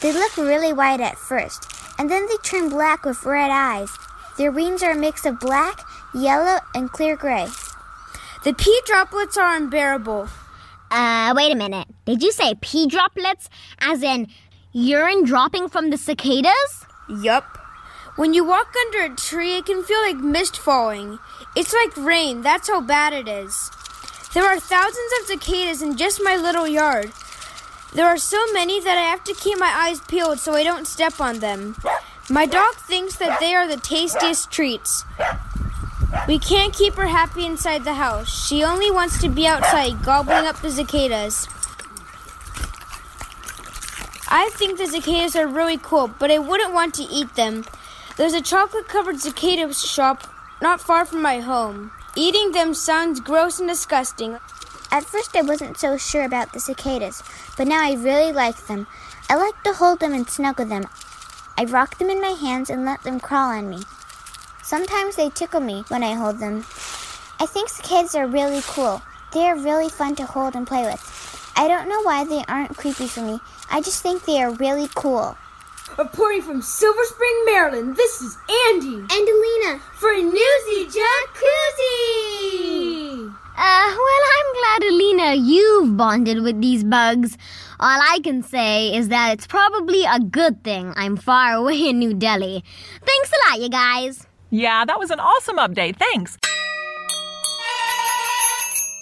They 0.00 0.12
look 0.12 0.36
really 0.36 0.72
white 0.72 1.00
at 1.00 1.18
first, 1.18 1.70
and 1.98 2.10
then 2.10 2.26
they 2.28 2.36
turn 2.42 2.68
black 2.68 3.04
with 3.04 3.24
red 3.24 3.50
eyes. 3.50 3.90
Their 4.36 4.52
wings 4.52 4.82
are 4.82 4.92
a 4.92 4.96
mix 4.96 5.26
of 5.26 5.40
black, 5.40 5.80
yellow, 6.14 6.60
and 6.74 6.90
clear 6.90 7.16
gray. 7.16 7.48
The 8.44 8.54
pee 8.54 8.80
droplets 8.86 9.36
are 9.36 9.56
unbearable. 9.56 10.28
Uh, 10.90 11.34
wait 11.36 11.52
a 11.52 11.56
minute. 11.56 11.88
Did 12.04 12.22
you 12.22 12.32
say 12.32 12.54
pee 12.60 12.86
droplets? 12.86 13.50
As 13.80 14.02
in 14.02 14.28
urine 14.72 15.24
dropping 15.24 15.68
from 15.68 15.90
the 15.90 15.98
cicadas? 15.98 16.86
Yup. 17.08 17.58
When 18.18 18.34
you 18.34 18.42
walk 18.42 18.74
under 18.86 19.04
a 19.04 19.14
tree, 19.14 19.58
it 19.58 19.66
can 19.66 19.84
feel 19.84 20.00
like 20.00 20.16
mist 20.16 20.58
falling. 20.58 21.20
It's 21.54 21.72
like 21.72 21.96
rain, 21.96 22.42
that's 22.42 22.66
how 22.68 22.80
bad 22.80 23.12
it 23.12 23.28
is. 23.28 23.70
There 24.34 24.44
are 24.44 24.58
thousands 24.58 25.12
of 25.20 25.26
cicadas 25.28 25.82
in 25.82 25.96
just 25.96 26.20
my 26.20 26.34
little 26.34 26.66
yard. 26.66 27.12
There 27.94 28.08
are 28.08 28.18
so 28.18 28.44
many 28.52 28.80
that 28.80 28.98
I 28.98 29.02
have 29.02 29.22
to 29.22 29.34
keep 29.34 29.56
my 29.60 29.72
eyes 29.72 30.00
peeled 30.00 30.40
so 30.40 30.54
I 30.54 30.64
don't 30.64 30.88
step 30.88 31.20
on 31.20 31.38
them. 31.38 31.76
My 32.28 32.44
dog 32.44 32.74
thinks 32.74 33.14
that 33.18 33.38
they 33.38 33.54
are 33.54 33.68
the 33.68 33.76
tastiest 33.76 34.50
treats. 34.50 35.04
We 36.26 36.40
can't 36.40 36.74
keep 36.74 36.94
her 36.94 37.06
happy 37.06 37.46
inside 37.46 37.84
the 37.84 37.94
house. 37.94 38.48
She 38.48 38.64
only 38.64 38.90
wants 38.90 39.20
to 39.20 39.28
be 39.28 39.46
outside 39.46 40.02
gobbling 40.02 40.44
up 40.44 40.60
the 40.60 40.72
cicadas. 40.72 41.46
I 44.26 44.50
think 44.54 44.76
the 44.76 44.88
cicadas 44.88 45.36
are 45.36 45.46
really 45.46 45.78
cool, 45.78 46.08
but 46.08 46.32
I 46.32 46.38
wouldn't 46.38 46.74
want 46.74 46.94
to 46.94 47.04
eat 47.04 47.36
them. 47.36 47.64
There's 48.18 48.34
a 48.34 48.42
chocolate 48.42 48.88
covered 48.88 49.20
cicada 49.20 49.72
shop 49.72 50.26
not 50.60 50.80
far 50.80 51.04
from 51.04 51.22
my 51.22 51.38
home. 51.38 51.92
Eating 52.16 52.50
them 52.50 52.74
sounds 52.74 53.20
gross 53.20 53.60
and 53.60 53.68
disgusting. 53.68 54.40
At 54.90 55.04
first, 55.04 55.36
I 55.36 55.42
wasn't 55.42 55.78
so 55.78 55.96
sure 55.96 56.24
about 56.24 56.52
the 56.52 56.58
cicadas, 56.58 57.22
but 57.56 57.68
now 57.68 57.80
I 57.80 57.92
really 57.92 58.32
like 58.32 58.66
them. 58.66 58.88
I 59.30 59.36
like 59.36 59.62
to 59.62 59.72
hold 59.72 60.00
them 60.00 60.12
and 60.12 60.28
snuggle 60.28 60.66
them. 60.66 60.88
I 61.56 61.66
rock 61.66 61.98
them 61.98 62.10
in 62.10 62.20
my 62.20 62.30
hands 62.30 62.70
and 62.70 62.84
let 62.84 63.04
them 63.04 63.20
crawl 63.20 63.56
on 63.56 63.70
me. 63.70 63.84
Sometimes 64.64 65.14
they 65.14 65.30
tickle 65.30 65.60
me 65.60 65.84
when 65.86 66.02
I 66.02 66.14
hold 66.14 66.40
them. 66.40 66.64
I 67.38 67.46
think 67.46 67.68
cicadas 67.68 68.16
are 68.16 68.26
really 68.26 68.62
cool. 68.64 69.00
They 69.32 69.46
are 69.46 69.56
really 69.56 69.90
fun 69.90 70.16
to 70.16 70.26
hold 70.26 70.56
and 70.56 70.66
play 70.66 70.82
with. 70.82 71.52
I 71.54 71.68
don't 71.68 71.88
know 71.88 72.02
why 72.02 72.24
they 72.24 72.42
aren't 72.48 72.76
creepy 72.76 73.06
for 73.06 73.20
me. 73.20 73.38
I 73.70 73.80
just 73.80 74.02
think 74.02 74.24
they 74.24 74.42
are 74.42 74.50
really 74.50 74.88
cool. 74.96 75.38
Reporting 75.98 76.42
from 76.42 76.62
Silver 76.62 77.02
Spring, 77.06 77.42
Maryland, 77.44 77.96
this 77.96 78.20
is 78.22 78.38
Andy. 78.68 78.94
And 78.94 79.10
Alina. 79.10 79.80
For 79.94 80.14
Newsy 80.14 80.86
Jacuzzi! 80.96 82.14
Uh, 83.56 83.96
well, 83.98 84.24
I'm 84.36 84.52
glad, 84.54 84.82
Alina, 84.92 85.34
you've 85.34 85.96
bonded 85.96 86.44
with 86.44 86.60
these 86.62 86.84
bugs. 86.84 87.36
All 87.80 87.98
I 88.00 88.20
can 88.22 88.44
say 88.44 88.94
is 88.94 89.08
that 89.08 89.32
it's 89.32 89.48
probably 89.48 90.04
a 90.04 90.20
good 90.20 90.62
thing 90.62 90.94
I'm 90.94 91.16
far 91.16 91.54
away 91.56 91.88
in 91.88 91.98
New 91.98 92.14
Delhi. 92.14 92.62
Thanks 93.04 93.32
a 93.32 93.50
lot, 93.50 93.60
you 93.60 93.68
guys. 93.68 94.24
Yeah, 94.50 94.84
that 94.84 95.00
was 95.00 95.10
an 95.10 95.18
awesome 95.18 95.56
update. 95.56 95.96
Thanks. 95.96 96.38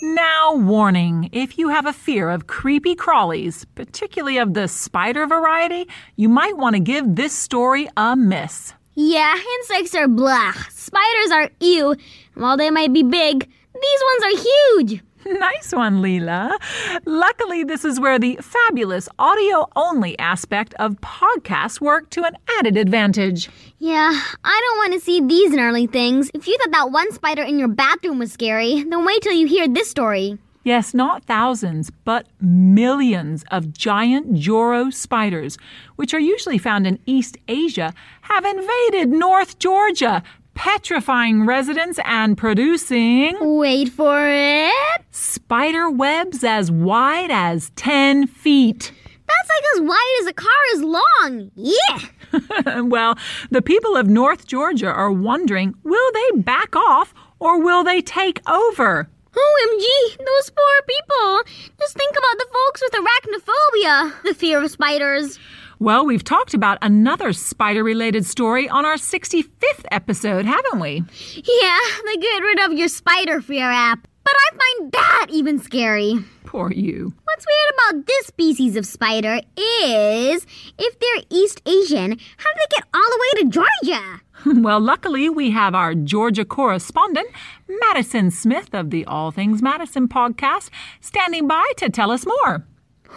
Now, 0.02 0.54
warning 0.54 1.30
if 1.32 1.56
you 1.58 1.68
have 1.68 1.86
a 1.86 1.92
fear 1.92 2.28
of 2.28 2.46
creepy 2.46 2.94
crawlies, 2.94 3.64
particularly 3.74 4.36
of 4.36 4.52
the 4.52 4.68
spider 4.68 5.26
variety, 5.26 5.88
you 6.16 6.28
might 6.28 6.58
want 6.58 6.74
to 6.74 6.80
give 6.80 7.16
this 7.16 7.32
story 7.32 7.88
a 7.96 8.14
miss. 8.14 8.74
Yeah, 8.94 9.34
insects 9.58 9.94
are 9.94 10.06
blah. 10.06 10.52
Spiders 10.68 11.30
are 11.32 11.50
ew. 11.60 11.96
While 12.34 12.58
they 12.58 12.70
might 12.70 12.92
be 12.92 13.02
big, 13.02 13.40
these 13.40 14.02
ones 14.20 14.24
are 14.24 14.42
huge. 14.42 15.02
Nice 15.37 15.73
one, 15.73 16.02
Leela. 16.02 16.56
Luckily, 17.04 17.64
this 17.64 17.85
is 17.85 17.99
where 17.99 18.18
the 18.18 18.38
fabulous 18.40 19.09
audio 19.18 19.66
only 19.75 20.16
aspect 20.21 20.73
of 20.75 21.00
podcasts 21.00 21.80
work 21.80 22.09
to 22.11 22.23
an 22.23 22.37
added 22.59 22.76
advantage. 22.76 23.50
Yeah, 23.78 24.21
I 24.45 24.61
don't 24.68 24.78
want 24.78 24.92
to 24.92 25.00
see 25.00 25.21
these 25.21 25.50
gnarly 25.52 25.88
things. 25.88 26.30
If 26.33 26.47
you 26.47 26.56
thought 26.59 26.71
that 26.71 26.92
one 26.92 27.11
spider 27.12 27.42
in 27.42 27.59
your 27.59 27.68
bathroom 27.68 28.21
was 28.21 28.33
scary, 28.33 28.85
then 28.85 29.04
wait 29.04 29.21
till 29.23 29.33
you 29.33 29.49
hear 29.49 29.66
this 29.66 29.90
story. 29.90 30.38
Yes, 30.62 30.95
not 30.95 31.25
thousands, 31.25 31.90
but 32.04 32.26
millions 32.40 33.45
of 33.50 33.73
giant 33.73 34.35
Joro 34.35 34.90
spiders, 34.90 35.59
which 35.97 36.14
are 36.14 36.21
usually 36.21 36.59
found 36.59 36.87
in 36.87 37.00
East 37.06 37.37
Asia, 37.49 37.92
have 38.23 38.45
invaded 38.45 39.09
North 39.09 39.59
Georgia, 39.59 40.23
petrifying 40.56 41.46
residents 41.46 42.00
and 42.04 42.36
producing 42.36 43.36
Wait 43.40 43.90
for 43.90 44.26
it. 44.26 44.72
spider 45.10 45.88
webs 45.88 46.42
as 46.42 46.70
wide 46.70 47.30
as 47.30 47.70
10 47.76 48.26
feet. 48.26 48.90
That's 49.26 49.50
like 49.50 49.64
as 49.76 49.80
wide 49.82 50.16
as 50.22 50.26
a 50.26 50.32
car 50.32 50.48
is 50.72 50.82
long. 50.82 51.50
Yeah. 51.54 52.80
well, 52.82 53.16
the 53.50 53.62
people 53.62 53.96
of 53.96 54.08
North 54.08 54.46
Georgia 54.46 54.88
are 54.88 55.12
wondering 55.12 55.75
will 55.84 56.12
they 56.12 56.40
back 56.40 56.75
off 56.75 57.12
or 57.38 57.60
will 57.60 57.84
they 57.84 58.00
take 58.00 58.40
over? 58.48 59.08
OMG, 59.32 60.16
those 60.18 60.50
poor 60.50 60.82
people. 60.88 61.42
Just 61.78 61.94
think 61.94 62.12
about 62.12 62.38
the 62.38 62.46
folks 62.52 62.80
with 62.82 62.92
arachnophobia, 62.94 64.22
the 64.22 64.34
fear 64.34 64.62
of 64.62 64.70
spiders. 64.70 65.38
Well, 65.78 66.06
we've 66.06 66.25
talked 66.25 66.54
about 66.54 66.78
another 66.80 67.35
spider 67.35 67.85
related 67.85 68.25
story 68.25 68.66
on 68.66 68.87
our 68.87 68.95
65th 68.95 69.85
episode, 69.90 70.47
haven't 70.47 70.80
we? 70.80 71.04
Yeah, 71.35 71.78
the 72.04 72.18
get 72.21 72.42
rid 72.42 72.61
of 72.61 72.73
your 72.73 72.88
spider 72.88 73.42
fear 73.42 73.71
app. 73.71 74.09
But 74.25 74.33
I 74.35 74.56
find 74.56 74.92
that 74.92 75.26
even 75.30 75.59
scary. 75.59 76.14
Poor 76.47 76.73
you. 76.73 77.12
What's 77.25 77.47
weird 77.47 77.99
about 77.99 78.06
this 78.06 78.26
species 78.26 78.75
of 78.76 78.87
spider 78.87 79.40
is 79.59 80.47
if 80.78 80.99
they're 80.99 81.25
East 81.28 81.61
Asian, 81.66 82.12
how 82.12 82.52
do 82.52 82.59
they 82.59 82.76
get 82.76 82.85
all 82.95 83.02
the 83.02 83.21
way 83.21 83.42
to 83.42 83.49
Georgia? 83.50 84.21
Well, 84.62 84.80
luckily, 84.80 85.28
we 85.28 85.50
have 85.52 85.75
our 85.75 85.95
Georgia 85.95 86.45
correspondent, 86.45 87.28
Madison 87.68 88.30
Smith 88.30 88.75
of 88.75 88.90
the 88.90 89.04
All 89.06 89.30
Things 89.33 89.61
Madison 89.61 90.06
podcast, 90.09 90.71
standing 91.00 91.49
by 91.49 91.73
to 91.78 91.88
tell 91.88 92.11
us 92.12 92.25
more. 92.26 92.64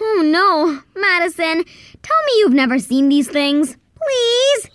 Oh 0.01 0.21
no, 0.25 0.81
Madison, 0.99 1.63
tell 2.01 2.23
me 2.25 2.33
you've 2.37 2.53
never 2.53 2.79
seen 2.79 3.09
these 3.09 3.29
things. 3.29 3.75
Please? 3.95 4.69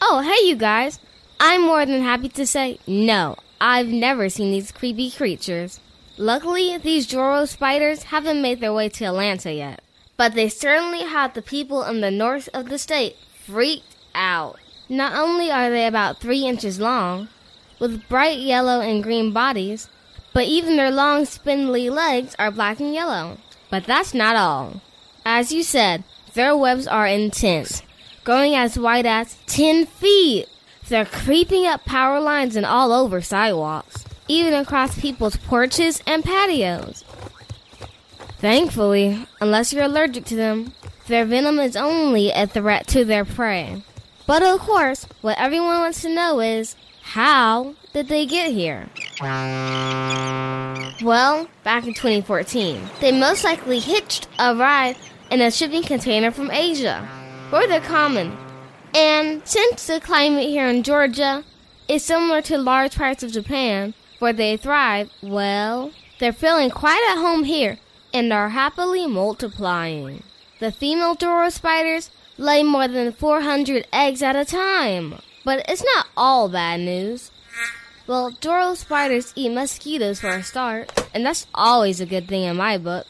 Oh, 0.00 0.20
hey, 0.20 0.46
you 0.46 0.56
guys. 0.56 0.98
I'm 1.40 1.62
more 1.62 1.84
than 1.84 2.02
happy 2.02 2.28
to 2.30 2.46
say 2.46 2.78
no, 2.86 3.36
I've 3.60 3.88
never 3.88 4.28
seen 4.28 4.52
these 4.52 4.72
creepy 4.72 5.10
creatures. 5.10 5.80
Luckily, 6.16 6.76
these 6.78 7.06
Joro 7.06 7.46
spiders 7.46 8.04
haven't 8.04 8.42
made 8.42 8.60
their 8.60 8.72
way 8.72 8.88
to 8.90 9.04
Atlanta 9.04 9.52
yet. 9.52 9.80
But 10.16 10.34
they 10.34 10.48
certainly 10.48 11.04
have 11.04 11.34
the 11.34 11.42
people 11.42 11.82
in 11.84 12.00
the 12.00 12.10
north 12.10 12.48
of 12.54 12.68
the 12.68 12.78
state 12.78 13.16
freaked 13.44 13.96
out. 14.14 14.58
Not 14.88 15.14
only 15.14 15.50
are 15.50 15.70
they 15.70 15.86
about 15.86 16.20
three 16.20 16.46
inches 16.46 16.78
long, 16.78 17.28
with 17.78 18.08
bright 18.08 18.38
yellow 18.38 18.80
and 18.80 19.02
green 19.02 19.32
bodies, 19.32 19.88
but 20.32 20.44
even 20.44 20.76
their 20.76 20.90
long, 20.90 21.24
spindly 21.24 21.90
legs 21.90 22.36
are 22.38 22.50
black 22.50 22.78
and 22.78 22.94
yellow. 22.94 23.38
But 23.72 23.86
that's 23.86 24.12
not 24.12 24.36
all. 24.36 24.82
As 25.24 25.50
you 25.50 25.62
said, 25.62 26.04
their 26.34 26.54
webs 26.54 26.86
are 26.86 27.06
intense, 27.06 27.82
growing 28.22 28.54
as 28.54 28.78
wide 28.78 29.06
as 29.06 29.38
10 29.46 29.86
feet. 29.86 30.46
They're 30.90 31.06
creeping 31.06 31.66
up 31.66 31.86
power 31.86 32.20
lines 32.20 32.54
and 32.54 32.66
all 32.66 32.92
over 32.92 33.22
sidewalks, 33.22 34.04
even 34.28 34.52
across 34.52 35.00
people's 35.00 35.38
porches 35.38 36.02
and 36.06 36.22
patios. 36.22 37.02
Thankfully, 38.40 39.26
unless 39.40 39.72
you're 39.72 39.84
allergic 39.84 40.26
to 40.26 40.36
them, 40.36 40.74
their 41.06 41.24
venom 41.24 41.58
is 41.58 41.74
only 41.74 42.30
a 42.30 42.46
threat 42.46 42.86
to 42.88 43.06
their 43.06 43.24
prey. 43.24 43.82
But 44.26 44.42
of 44.42 44.60
course, 44.60 45.06
what 45.22 45.38
everyone 45.38 45.80
wants 45.80 46.02
to 46.02 46.14
know 46.14 46.40
is 46.40 46.76
how 47.00 47.74
did 47.94 48.08
they 48.08 48.26
get 48.26 48.52
here? 48.52 48.90
Well, 51.02 51.48
back 51.64 51.86
in 51.86 51.94
2014, 51.94 52.80
they 53.00 53.12
most 53.12 53.44
likely 53.44 53.78
hitched 53.78 54.28
a 54.38 54.54
ride 54.54 54.96
in 55.30 55.40
a 55.40 55.50
shipping 55.50 55.82
container 55.82 56.30
from 56.30 56.50
Asia, 56.50 57.08
where 57.50 57.66
they're 57.66 57.80
common. 57.80 58.36
And 58.94 59.42
since 59.44 59.86
the 59.86 60.00
climate 60.00 60.48
here 60.48 60.66
in 60.66 60.82
Georgia 60.82 61.44
is 61.88 62.04
similar 62.04 62.42
to 62.42 62.58
large 62.58 62.96
parts 62.96 63.22
of 63.22 63.32
Japan, 63.32 63.94
where 64.18 64.32
they 64.32 64.56
thrive, 64.56 65.10
well, 65.22 65.90
they're 66.18 66.32
feeling 66.32 66.70
quite 66.70 67.02
at 67.10 67.20
home 67.20 67.44
here 67.44 67.78
and 68.14 68.32
are 68.32 68.50
happily 68.50 69.06
multiplying. 69.06 70.22
The 70.60 70.70
female 70.70 71.16
Joro 71.16 71.48
spiders 71.48 72.10
lay 72.38 72.62
more 72.62 72.86
than 72.86 73.10
400 73.12 73.86
eggs 73.92 74.22
at 74.22 74.36
a 74.36 74.44
time. 74.44 75.20
But 75.44 75.64
it's 75.68 75.82
not 75.82 76.06
all 76.16 76.48
bad 76.48 76.78
news. 76.78 77.31
Well, 78.12 78.30
Joro 78.42 78.74
spiders 78.74 79.32
eat 79.34 79.54
mosquitoes 79.54 80.20
for 80.20 80.28
a 80.28 80.42
start, 80.42 80.92
and 81.14 81.24
that's 81.24 81.46
always 81.54 81.98
a 81.98 82.04
good 82.04 82.28
thing 82.28 82.42
in 82.42 82.58
my 82.58 82.76
book. 82.76 83.06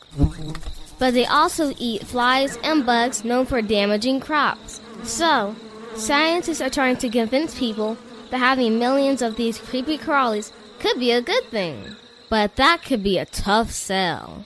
But 1.01 1.13
they 1.15 1.27
also 1.27 1.73
eat 1.77 2.07
flies 2.07 2.57
and 2.63 2.87
bugs 2.87 3.25
known 3.25 3.47
for 3.47 3.61
damaging 3.63 4.21
crops. 4.21 4.81
So, 5.03 5.57
scientists 5.97 6.61
are 6.61 6.71
trying 6.71 6.99
to 6.99 7.09
convince 7.09 7.59
people 7.59 7.99
that 8.31 8.39
having 8.39 8.79
millions 8.79 9.23
of 9.23 9.35
these 9.35 9.59
creepy 9.59 9.99
crawlies 9.99 10.53
could 10.79 11.01
be 11.01 11.11
a 11.11 11.21
good 11.21 11.47
thing. 11.51 11.97
But 12.29 12.55
that 12.55 12.85
could 12.85 13.03
be 13.03 13.19
a 13.19 13.27
tough 13.27 13.73
sell. 13.73 14.45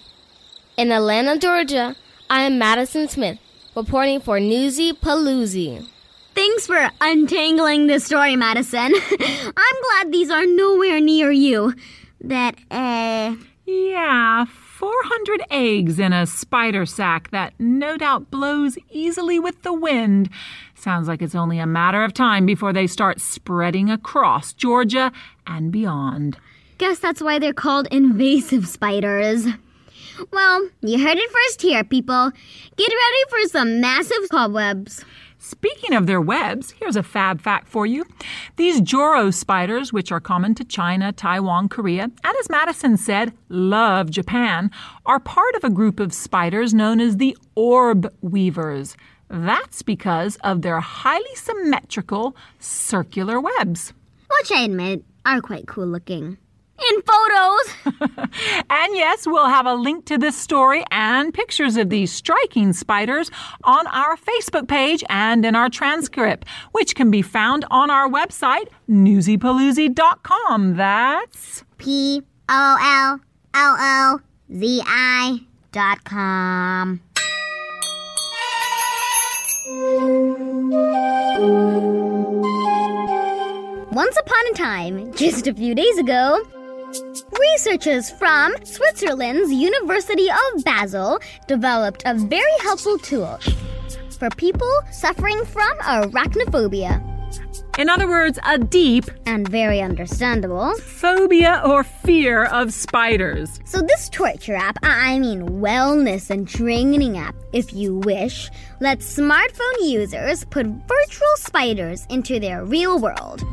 In 0.79 0.91
Atlanta, 0.91 1.39
Georgia, 1.39 1.97
I 2.31 2.45
am 2.45 2.59
Madison 2.59 3.09
Smith, 3.09 3.39
reporting 3.75 4.21
for 4.21 4.41
Newsy 4.41 4.95
Paloozy. 4.95 5.87
Thanks 6.37 6.67
for 6.67 6.91
untangling 7.01 7.87
this 7.87 8.05
story, 8.05 8.37
Madison. 8.37 8.93
I'm 9.21 9.77
glad 9.83 10.13
these 10.13 10.31
are 10.31 10.45
nowhere 10.45 11.01
near 11.01 11.33
you. 11.33 11.75
That, 12.21 12.57
uh. 12.71 13.37
Yeah, 13.65 14.45
400 14.45 15.45
eggs 15.51 15.99
in 15.99 16.13
a 16.13 16.27
spider 16.27 16.85
sack 16.85 17.31
that 17.31 17.55
no 17.59 17.97
doubt 17.97 18.31
blows 18.31 18.77
easily 18.91 19.41
with 19.41 19.63
the 19.63 19.73
wind. 19.73 20.29
Sounds 20.75 21.09
like 21.09 21.23
it's 21.23 21.35
only 21.35 21.59
a 21.59 21.67
matter 21.67 22.05
of 22.05 22.13
time 22.13 22.45
before 22.45 22.75
they 22.75 22.87
start 22.87 23.19
spreading 23.19 23.91
across 23.91 24.53
Georgia 24.53 25.13
and 25.47 25.73
beyond. 25.73 26.37
Guess 26.77 26.99
that's 26.99 27.23
why 27.23 27.39
they're 27.39 27.55
called 27.55 27.89
invasive 27.91 28.69
spiders. 28.69 29.47
Well, 30.31 30.69
you 30.83 31.03
heard 31.03 31.17
it 31.17 31.31
first 31.31 31.63
here, 31.63 31.83
people. 31.83 32.31
Get 32.77 32.89
ready 32.89 33.31
for 33.31 33.49
some 33.49 33.81
massive 33.81 34.29
cobwebs. 34.31 35.03
Speaking 35.47 35.95
of 35.95 36.09
their 36.09 36.21
webs, 36.21 36.73
here's 36.73 36.97
a 36.97 37.05
fab 37.05 37.41
fact 37.41 37.69
for 37.69 37.87
you. 37.87 38.05
These 38.57 38.81
Joro 38.81 39.31
spiders, 39.31 39.93
which 39.93 40.11
are 40.11 40.19
common 40.19 40.57
to 40.57 40.65
China, 40.65 41.13
Taiwan, 41.13 41.69
Korea, 41.69 42.03
and 42.03 42.37
as 42.41 42.51
Madison 42.51 42.97
said, 42.97 43.33
love 43.49 44.11
Japan, 44.11 44.73
are 45.07 45.21
part 45.21 45.55
of 45.55 45.63
a 45.63 45.71
group 45.71 46.01
of 46.01 46.13
spiders 46.13 46.75
known 46.75 46.99
as 46.99 47.19
the 47.19 47.39
orb 47.55 48.13
weavers. 48.23 48.97
That's 49.29 49.83
because 49.83 50.35
of 50.43 50.63
their 50.63 50.81
highly 50.81 51.37
symmetrical 51.37 52.35
circular 52.59 53.41
webs. 53.41 53.93
Which 54.41 54.51
I 54.51 54.63
admit 54.63 55.05
are 55.25 55.41
quite 55.41 55.69
cool 55.69 55.87
looking 55.87 56.39
in 56.91 57.03
photos. 57.03 57.99
and 58.71 58.97
yes, 58.97 59.27
we'll 59.27 59.49
have 59.49 59.67
a 59.67 59.75
link 59.75 60.05
to 60.07 60.19
this 60.19 60.37
story 60.37 60.85
and 60.91 61.33
pictures 61.33 61.77
of 61.77 61.91
these 61.91 62.13
striking 62.13 62.73
spiders 62.73 63.31
on 63.65 63.87
our 63.89 64.17
Facebook 64.17 64.69
page 64.69 65.03
and 65.09 65.45
in 65.45 65.55
our 65.55 65.69
transcript, 65.69 66.47
which 66.73 66.95
can 66.95 67.11
be 67.11 67.23
found 67.23 67.65
on 67.71 67.91
our 67.91 68.09
website, 68.09 68.69
newsypaloozy.com. 68.89 70.77
That's 70.77 71.65
P 71.79 72.23
O 72.49 72.77
L 72.81 73.21
L 73.55 73.77
O 73.79 74.21
Z 74.53 74.83
I 74.87 75.41
dot 75.73 76.05
com. 76.05 77.01
Once 83.93 84.17
upon 84.21 84.47
a 84.51 84.55
time, 84.55 85.13
just 85.15 85.47
a 85.47 85.55
few 85.55 85.75
days 85.75 85.99
ago, 85.99 86.43
Researchers 87.39 88.11
from 88.11 88.55
Switzerland's 88.65 89.53
University 89.53 90.29
of 90.31 90.65
Basel 90.65 91.21
developed 91.47 92.03
a 92.07 92.15
very 92.15 92.59
helpful 92.63 92.99
tool 92.99 93.39
for 94.19 94.31
people 94.31 94.73
suffering 94.91 95.45
from 95.45 95.77
arachnophobia. 95.79 97.03
In 97.79 97.91
other 97.91 98.09
words, 98.09 98.39
a 98.47 98.57
deep 98.57 99.05
and 99.27 99.47
very 99.47 99.83
understandable 99.83 100.75
phobia 100.77 101.61
or 101.67 101.85
fear 101.85 102.45
of 102.47 102.73
spiders. 102.73 103.61
So, 103.67 103.83
this 103.83 104.09
torture 104.09 104.55
app, 104.55 104.79
uh, 104.83 104.89
I 104.89 105.19
mean 105.19 105.61
wellness 105.61 106.31
and 106.31 106.49
training 106.49 107.19
app, 107.19 107.35
if 107.53 107.75
you 107.75 107.97
wish, 107.99 108.51
lets 108.81 109.19
smartphone 109.19 109.83
users 109.83 110.45
put 110.45 110.67
virtual 110.67 111.37
spiders 111.37 112.07
into 112.09 112.41
their 112.41 112.65
real 112.65 112.99
world. 112.99 113.45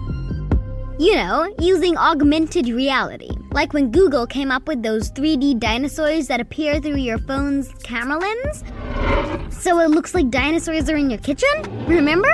You 1.00 1.16
know, 1.16 1.52
using 1.60 1.98
augmented 1.98 2.68
reality. 2.68 3.30
Like 3.52 3.74
when 3.74 3.92
Google 3.92 4.28
came 4.28 4.52
up 4.52 4.68
with 4.68 4.84
those 4.84 5.12
3D 5.12 5.60
dinosaurs 5.60 6.28
that 6.28 6.40
appear 6.40 6.80
through 6.80 6.98
your 6.98 7.18
phone's 7.18 7.68
camera 7.84 8.20
lens. 8.20 8.64
So 9.50 9.80
it 9.80 9.90
looks 9.90 10.14
like 10.14 10.30
dinosaurs 10.30 10.88
are 10.92 10.96
in 10.96 11.10
your 11.10 11.20
kitchen? 11.20 11.50
Remember? 11.88 12.30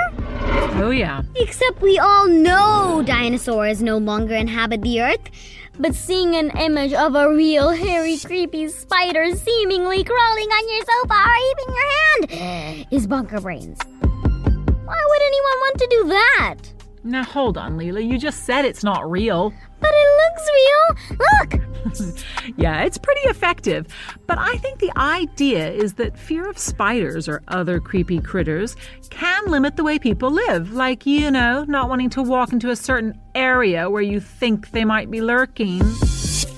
Oh, 0.82 0.90
yeah. 0.90 1.22
Except 1.36 1.80
we 1.80 1.98
all 1.98 2.28
know 2.28 3.02
dinosaurs 3.06 3.82
no 3.82 3.96
longer 3.96 4.34
inhabit 4.34 4.82
the 4.82 5.00
earth. 5.00 5.30
But 5.78 5.94
seeing 5.94 6.36
an 6.36 6.50
image 6.58 6.92
of 6.92 7.14
a 7.14 7.32
real 7.32 7.70
hairy, 7.70 8.18
creepy 8.18 8.68
spider 8.68 9.34
seemingly 9.36 10.04
crawling 10.04 10.48
on 10.48 10.68
your 10.68 10.84
sofa 10.84 11.14
or 11.14 11.38
even 11.50 11.74
your 11.74 11.88
hand 12.02 12.86
is 12.90 13.06
bunker 13.06 13.40
brains. 13.40 13.78
Why 13.86 15.00
would 15.08 15.22
anyone 15.22 15.58
want 15.60 15.78
to 15.78 15.86
do 15.90 16.08
that? 16.08 16.79
Now 17.02 17.24
hold 17.24 17.56
on, 17.56 17.78
Leela. 17.78 18.06
You 18.06 18.18
just 18.18 18.44
said 18.44 18.64
it's 18.64 18.84
not 18.84 19.10
real. 19.10 19.52
But 19.80 19.90
it 19.94 20.08
looks 20.20 20.50
real. 20.54 21.18
Look. 21.18 22.56
yeah, 22.58 22.82
it's 22.82 22.98
pretty 22.98 23.22
effective. 23.22 23.86
But 24.26 24.38
I 24.38 24.56
think 24.56 24.78
the 24.78 24.92
idea 24.98 25.70
is 25.70 25.94
that 25.94 26.18
fear 26.18 26.48
of 26.48 26.58
spiders 26.58 27.28
or 27.28 27.42
other 27.48 27.80
creepy 27.80 28.20
critters 28.20 28.76
can 29.08 29.46
limit 29.46 29.76
the 29.76 29.84
way 29.84 29.98
people 29.98 30.30
live. 30.30 30.72
Like, 30.72 31.06
you 31.06 31.30
know, 31.30 31.64
not 31.64 31.88
wanting 31.88 32.10
to 32.10 32.22
walk 32.22 32.52
into 32.52 32.70
a 32.70 32.76
certain 32.76 33.18
area 33.34 33.88
where 33.88 34.02
you 34.02 34.20
think 34.20 34.72
they 34.72 34.84
might 34.84 35.10
be 35.10 35.22
lurking 35.22 35.80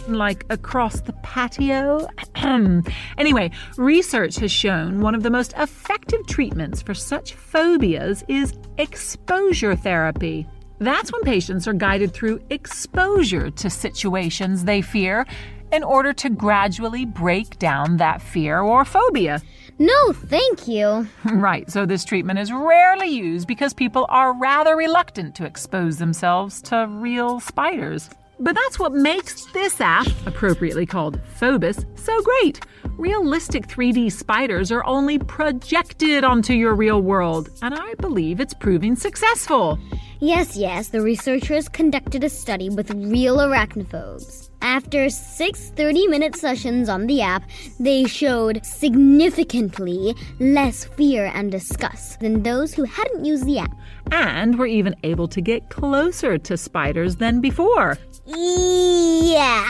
like 0.08 0.44
across 0.50 1.00
the 1.00 1.12
patio. 1.22 2.06
anyway, 3.18 3.50
research 3.76 4.36
has 4.36 4.50
shown 4.50 5.00
one 5.00 5.14
of 5.14 5.22
the 5.22 5.30
most 5.30 5.54
effective 5.56 6.26
treatments 6.26 6.82
for 6.82 6.94
such 6.94 7.34
phobias 7.34 8.24
is 8.28 8.54
exposure 8.78 9.76
therapy. 9.76 10.46
That's 10.78 11.12
when 11.12 11.22
patients 11.22 11.68
are 11.68 11.74
guided 11.74 12.12
through 12.12 12.40
exposure 12.50 13.50
to 13.50 13.70
situations 13.70 14.64
they 14.64 14.82
fear 14.82 15.26
in 15.72 15.82
order 15.82 16.12
to 16.12 16.28
gradually 16.28 17.04
break 17.04 17.58
down 17.58 17.96
that 17.96 18.20
fear 18.20 18.60
or 18.60 18.84
phobia. 18.84 19.40
No, 19.78 20.12
thank 20.12 20.68
you. 20.68 21.08
Right, 21.24 21.70
so 21.70 21.86
this 21.86 22.04
treatment 22.04 22.38
is 22.38 22.52
rarely 22.52 23.08
used 23.08 23.48
because 23.48 23.72
people 23.72 24.06
are 24.08 24.38
rather 24.38 24.76
reluctant 24.76 25.34
to 25.36 25.46
expose 25.46 25.98
themselves 25.98 26.60
to 26.62 26.86
real 26.88 27.40
spiders. 27.40 28.10
But 28.42 28.56
that's 28.56 28.76
what 28.76 28.92
makes 28.92 29.44
this 29.52 29.80
app, 29.80 30.08
appropriately 30.26 30.84
called 30.84 31.20
Phobys, 31.38 31.86
so 31.96 32.20
great. 32.22 32.58
Realistic 32.98 33.68
3D 33.68 34.10
spiders 34.10 34.72
are 34.72 34.84
only 34.84 35.20
projected 35.20 36.24
onto 36.24 36.52
your 36.52 36.74
real 36.74 37.00
world, 37.00 37.50
and 37.62 37.72
I 37.72 37.94
believe 37.94 38.40
it's 38.40 38.52
proving 38.52 38.96
successful. 38.96 39.78
Yes, 40.18 40.56
yes, 40.56 40.88
the 40.88 41.02
researchers 41.02 41.68
conducted 41.68 42.24
a 42.24 42.28
study 42.28 42.68
with 42.68 42.90
real 42.90 43.38
arachnophobes. 43.38 44.50
After 44.60 45.10
six 45.10 45.70
30 45.70 46.06
minute 46.06 46.36
sessions 46.36 46.88
on 46.88 47.06
the 47.06 47.22
app, 47.22 47.48
they 47.80 48.04
showed 48.04 48.64
significantly 48.64 50.14
less 50.38 50.84
fear 50.84 51.30
and 51.34 51.50
disgust 51.50 52.20
than 52.20 52.42
those 52.42 52.72
who 52.72 52.84
hadn't 52.84 53.24
used 53.24 53.44
the 53.44 53.58
app. 53.58 53.76
And 54.12 54.56
were 54.56 54.66
even 54.66 54.94
able 55.02 55.26
to 55.28 55.40
get 55.40 55.70
closer 55.70 56.38
to 56.38 56.56
spiders 56.56 57.16
than 57.16 57.40
before. 57.40 57.98
Yeah, 58.24 59.64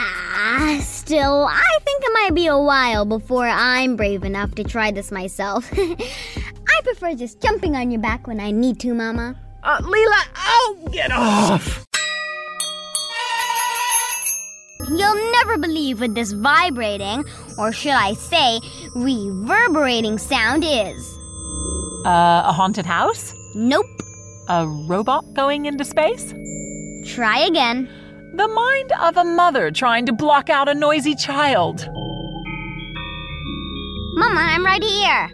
still, 0.80 1.46
I 1.50 1.78
think 1.84 2.02
it 2.04 2.12
might 2.12 2.34
be 2.34 2.46
a 2.48 2.58
while 2.58 3.06
before 3.06 3.46
I'm 3.48 3.96
brave 3.96 4.24
enough 4.24 4.54
to 4.56 4.64
try 4.64 4.90
this 4.90 5.10
myself. 5.10 5.70
I 5.78 6.80
prefer 6.84 7.14
just 7.14 7.40
jumping 7.40 7.76
on 7.76 7.90
your 7.90 8.02
back 8.02 8.26
when 8.26 8.40
I 8.40 8.50
need 8.50 8.78
to, 8.80 8.92
Mama. 8.92 9.40
Uh, 9.62 9.80
Leela, 9.80 10.22
oh, 10.36 10.88
get 10.92 11.10
off! 11.12 11.86
You'll 14.88 15.32
never 15.32 15.56
believe 15.56 16.00
what 16.00 16.14
this 16.14 16.32
vibrating, 16.32 17.24
or 17.56 17.72
should 17.72 17.92
I 17.92 18.12
say, 18.12 18.60
reverberating 18.94 20.18
sound 20.18 20.62
is. 20.66 21.18
Uh, 22.04 22.42
a 22.44 22.52
haunted 22.52 22.84
house? 22.84 23.32
Nope. 23.54 23.86
A 24.48 24.66
robot 24.66 25.32
going 25.32 25.64
into 25.64 25.84
space? 25.84 26.34
Try 27.06 27.38
again. 27.38 27.88
The 28.34 28.48
mind 28.48 28.92
of 28.92 29.16
a 29.18 29.24
mother 29.24 29.70
trying 29.70 30.06
to 30.06 30.12
block 30.12 30.48
out 30.48 30.68
a 30.68 30.74
noisy 30.74 31.14
child. 31.14 31.86
Mama, 34.14 34.40
I'm 34.40 34.64
right 34.64 34.82
here. 34.82 35.30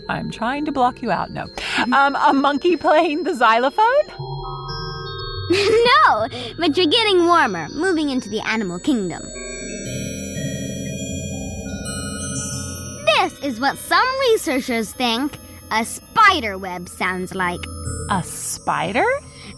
I'm 0.08 0.30
trying 0.30 0.64
to 0.64 0.72
block 0.72 1.02
you 1.02 1.10
out. 1.10 1.30
No. 1.30 1.46
Um, 1.92 2.16
a 2.16 2.32
monkey 2.32 2.76
playing 2.76 3.24
the 3.24 3.34
xylophone? 3.34 4.06
no, 5.50 6.28
but 6.58 6.76
you're 6.76 6.86
getting 6.86 7.26
warmer, 7.26 7.68
moving 7.70 8.08
into 8.08 8.30
the 8.30 8.40
animal 8.40 8.78
kingdom. 8.78 9.22
This 13.04 13.38
is 13.42 13.60
what 13.60 13.76
some 13.76 14.20
researchers 14.30 14.92
think 14.92 15.38
a 15.70 15.84
spider 15.84 16.56
web 16.56 16.88
sounds 16.88 17.34
like. 17.34 17.60
A 18.10 18.22
spider? 18.22 19.04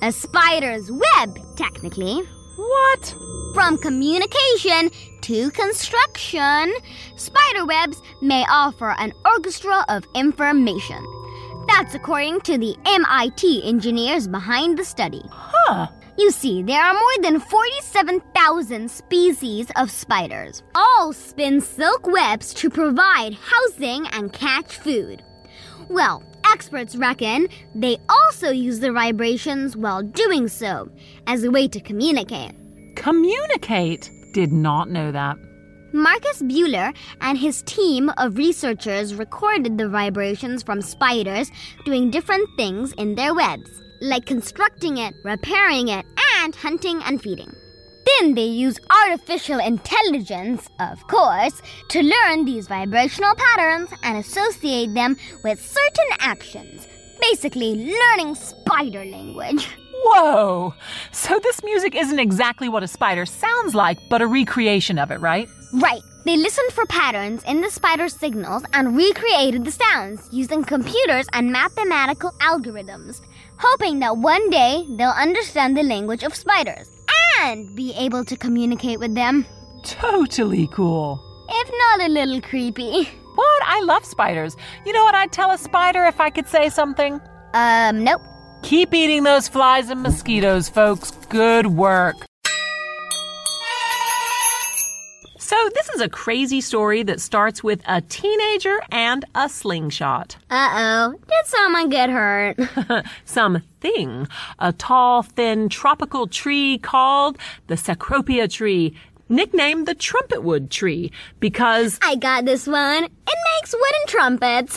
A 0.05 0.13
spider's 0.13 0.91
web, 0.93 1.57
technically. 1.57 2.21
What? 2.57 3.15
From 3.55 3.79
communication 3.79 4.91
to 5.23 5.51
construction, 5.53 6.75
spider 7.17 7.65
webs 7.65 8.03
may 8.21 8.45
offer 8.51 8.91
an 8.99 9.15
orchestra 9.25 9.83
of 9.89 10.05
information. 10.15 11.03
That's 11.69 11.95
according 11.95 12.43
to 12.43 12.59
the 12.59 12.77
MIT 12.85 13.67
engineers 13.67 14.29
behind 14.29 14.77
the 14.77 14.85
study. 14.85 15.23
Huh. 15.31 15.87
You 16.19 16.31
see, 16.33 16.63
there 16.63 16.83
are 16.83 16.93
more 16.93 17.23
than 17.23 17.41
47,000 17.41 18.91
species 18.91 19.69
of 19.77 19.91
spiders. 19.91 20.63
All 20.75 21.15
spin 21.15 21.63
silk 21.63 22.07
webs 22.07 22.53
to 22.61 22.69
provide 22.69 23.39
housing 23.41 24.07
and 24.09 24.35
catch 24.35 24.77
food. 24.77 25.23
Well, 25.89 26.23
experts 26.55 26.95
reckon 26.95 27.49
they 27.75 27.99
also 28.09 28.51
use 28.51 28.79
the 28.79 28.93
vibrations 28.93 29.77
while 29.77 30.05
doing 30.05 30.47
so 30.47 30.89
as 31.27 31.43
a 31.43 31.51
way 31.51 31.67
to 31.67 31.81
communicate. 31.81 32.53
Communicate? 32.95 34.09
Did 34.35 34.53
not 34.53 34.89
know 34.89 35.11
that. 35.11 35.37
Marcus 35.93 36.43
Buehler 36.43 36.95
and 37.21 37.37
his 37.37 37.63
team 37.63 38.09
of 38.19 38.37
researchers 38.37 39.17
recorded 39.17 39.79
the 39.79 39.89
vibrations 39.89 40.63
from 40.63 40.81
spiders 40.81 41.51
doing 41.85 42.09
different 42.09 42.49
things 42.57 42.93
in 42.93 43.17
their 43.17 43.35
webs, 43.35 43.71
like 44.01 44.25
constructing 44.25 44.99
it, 44.99 45.13
repairing 45.25 45.89
it, 45.89 46.07
and 46.37 46.55
hunting 46.55 47.03
and 47.03 47.21
feeding. 47.21 47.53
Then 48.07 48.35
they 48.35 48.45
use 48.45 48.79
artificial 48.91 49.59
intelligence, 49.59 50.69
of 50.79 51.07
course, 51.07 51.61
to 51.89 52.03
learn 52.03 52.45
these 52.45 52.69
vibrational 52.69 53.35
patterns 53.35 53.91
and 54.03 54.19
associate 54.19 54.93
them 54.95 55.17
with 55.43 55.61
certain 55.61 56.11
actions. 56.21 56.87
Basically, 57.21 57.93
learning 57.95 58.35
spider 58.35 59.05
language. 59.05 59.69
Whoa! 60.05 60.75
So 61.13 61.39
this 61.39 61.63
music 61.65 61.95
isn't 61.95 62.19
exactly 62.19 62.69
what 62.69 62.83
a 62.83 62.89
spider 62.89 63.25
sounds 63.25 63.75
like, 63.75 63.99
but 64.11 64.21
a 64.21 64.27
recreation 64.27 64.99
of 64.99 65.11
it, 65.11 65.21
right? 65.21 65.49
Right. 65.73 66.03
They 66.27 66.37
listened 66.37 66.73
for 66.73 66.87
patterns 66.87 67.43
in 67.45 67.61
the 67.61 67.71
spider's 67.71 68.15
signals 68.15 68.65
and 68.73 68.97
recreated 68.97 69.65
the 69.65 69.71
sounds 69.71 70.29
using 70.33 70.65
computers 70.65 71.27
and 71.33 71.53
mathematical 71.53 72.33
algorithms, 72.41 73.21
hoping 73.59 73.99
that 74.01 74.17
one 74.17 74.49
day 74.51 74.87
they'll 74.97 75.11
understand 75.11 75.77
the 75.77 75.83
language 75.83 76.23
of 76.23 76.35
spiders 76.35 76.94
and 77.53 77.75
be 77.75 77.93
able 77.95 78.25
to 78.25 78.37
communicate 78.37 78.99
with 78.99 79.15
them. 79.15 79.47
Totally 79.83 80.67
cool. 80.69 81.21
If 81.49 81.71
not 81.71 82.09
a 82.09 82.13
little 82.13 82.41
creepy. 82.41 83.05
What? 83.35 83.63
I 83.67 83.81
love 83.83 84.05
spiders. 84.05 84.57
You 84.87 84.93
know 84.93 85.05
what 85.05 85.15
I'd 85.15 85.33
tell 85.33 85.51
a 85.51 85.59
spider 85.59 86.05
if 86.05 86.21
I 86.21 86.31
could 86.31 86.47
say 86.47 86.69
something? 86.69 87.21
Um, 87.53 88.05
nope. 88.05 88.23
Keep 88.63 88.95
eating 88.95 89.25
those 89.25 89.49
flies 89.49 89.91
and 89.91 90.03
mosquitoes, 90.03 90.69
folks. 90.69 91.11
Good 91.29 91.67
work. 91.67 92.17
So, 95.65 95.71
this 95.71 95.89
is 95.89 96.03
a 96.03 96.11
crazy 96.11 96.61
story 96.61 97.03
that 97.05 97.23
starts 97.23 97.65
with 97.65 97.81
a 97.87 98.03
teenager 98.03 98.83
and 98.91 99.25
a 99.35 99.49
slingshot. 99.49 100.37
Uh 100.51 100.69
oh. 100.75 101.13
Did 101.13 101.47
someone 101.47 101.89
get 101.89 102.11
hurt? 102.11 102.59
Something. 103.25 104.29
A 104.59 104.75
tall, 104.75 105.23
thin, 105.23 105.71
tropical 105.71 106.27
tree 106.27 106.77
called 106.77 107.39
the 107.69 107.77
Cecropia 107.77 108.53
tree, 108.53 108.95
nicknamed 109.29 109.87
the 109.87 109.95
trumpetwood 109.95 110.71
tree, 110.71 111.11
because 111.41 111.99
I 112.03 112.17
got 112.17 112.45
this 112.45 112.67
one. 112.67 113.05
It 113.05 113.39
makes 113.61 113.75
wooden 113.75 114.07
trumpets. 114.07 114.77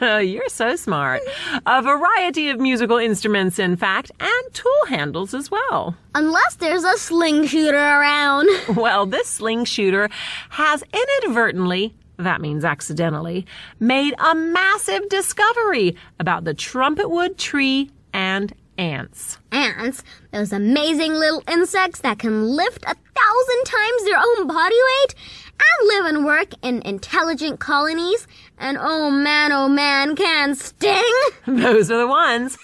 You're 0.00 0.48
so 0.48 0.76
smart. 0.76 1.20
A 1.66 1.82
variety 1.82 2.48
of 2.50 2.60
musical 2.60 2.98
instruments, 2.98 3.58
in 3.58 3.76
fact, 3.76 4.12
and 4.20 4.54
tool 4.54 4.86
handles 4.88 5.34
as 5.34 5.50
well. 5.50 5.96
Unless 6.14 6.56
there's 6.56 6.84
a 6.84 6.96
sling 6.96 7.46
shooter 7.46 7.76
around. 7.76 8.48
Well, 8.76 9.04
this 9.04 9.28
sling 9.28 9.64
shooter 9.64 10.08
has 10.50 10.82
inadvertently, 11.22 11.94
that 12.18 12.40
means 12.40 12.64
accidentally, 12.64 13.46
made 13.78 14.14
a 14.18 14.34
massive 14.34 15.08
discovery 15.08 15.96
about 16.18 16.44
the 16.44 16.54
trumpetwood 16.54 17.36
tree 17.36 17.90
and 18.12 18.52
ants. 18.80 19.38
Ants, 19.52 20.02
those 20.32 20.52
amazing 20.52 21.12
little 21.12 21.42
insects 21.46 22.00
that 22.00 22.18
can 22.18 22.44
lift 22.44 22.82
a 22.84 22.94
thousand 22.94 23.64
times 23.66 24.04
their 24.04 24.18
own 24.18 24.46
body 24.46 24.74
weight 24.74 25.14
and 25.60 25.88
live 25.88 26.06
and 26.06 26.24
work 26.24 26.48
in 26.62 26.80
intelligent 26.82 27.60
colonies, 27.60 28.26
and 28.58 28.78
oh 28.80 29.10
man, 29.10 29.52
oh 29.52 29.68
man, 29.68 30.16
can 30.16 30.54
sting. 30.54 31.02
Those 31.46 31.90
are 31.90 31.98
the 31.98 32.06
ones. 32.06 32.56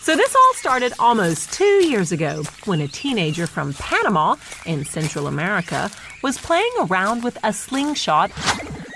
So 0.00 0.14
this 0.14 0.36
all 0.36 0.54
started 0.54 0.92
almost 1.00 1.52
two 1.52 1.64
years 1.64 2.12
ago 2.12 2.44
when 2.66 2.80
a 2.80 2.86
teenager 2.86 3.48
from 3.48 3.74
Panama 3.74 4.36
in 4.64 4.84
Central 4.84 5.26
America 5.26 5.90
was 6.22 6.38
playing 6.38 6.70
around 6.82 7.24
with 7.24 7.36
a 7.42 7.52
slingshot 7.52 8.30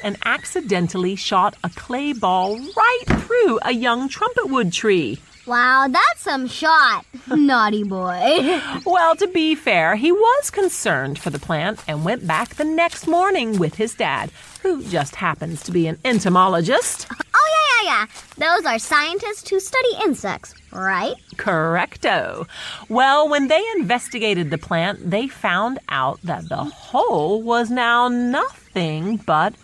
and 0.05 0.17
accidentally 0.25 1.17
shot 1.17 1.57
a 1.65 1.71
clay 1.71 2.13
ball 2.13 2.57
right 2.57 3.05
through 3.09 3.59
a 3.63 3.73
young 3.73 4.09
trumpetwood 4.09 4.73
tree. 4.73 5.19
Wow, 5.51 5.89
that's 5.89 6.21
some 6.21 6.47
shot. 6.47 7.05
Naughty 7.29 7.83
boy. 7.83 8.61
Well, 8.87 9.17
to 9.17 9.27
be 9.27 9.57
fair, 9.57 9.97
he 9.97 10.13
was 10.13 10.49
concerned 10.49 11.19
for 11.19 11.31
the 11.31 11.41
plant 11.41 11.83
and 11.89 12.05
went 12.05 12.25
back 12.25 12.51
the 12.51 12.65
next 12.65 13.09
morning 13.09 13.59
with 13.59 13.75
his 13.75 13.95
dad, 13.95 14.31
who 14.63 14.85
just 14.85 15.17
happens 15.17 15.65
to 15.65 15.73
be 15.73 15.89
an 15.89 15.99
entomologist. 16.05 17.09
Oh, 17.11 17.49
yeah, 17.83 17.85
yeah, 17.85 18.07
yeah. 18.39 18.55
Those 18.57 18.65
are 18.65 18.79
scientists 18.79 19.51
who 19.51 19.59
study 19.59 19.89
insects, 20.05 20.55
right? 20.71 21.17
Correcto. 21.35 22.47
Well, 22.89 23.29
when 23.29 23.49
they 23.49 23.65
investigated 23.77 24.51
the 24.51 24.59
plant, 24.59 25.11
they 25.11 25.27
found 25.27 25.81
out 25.89 26.23
that 26.23 26.49
the 26.49 26.63
hole 26.63 27.43
was 27.43 27.71
now 27.71 28.07
nothing 28.07 29.17
but 29.17 29.55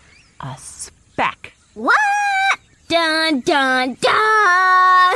a 0.41 0.53
speck. 0.57 1.53
What? 1.75 1.95
Dun, 2.87 3.41
dun, 3.41 3.97
dun! 3.99 4.15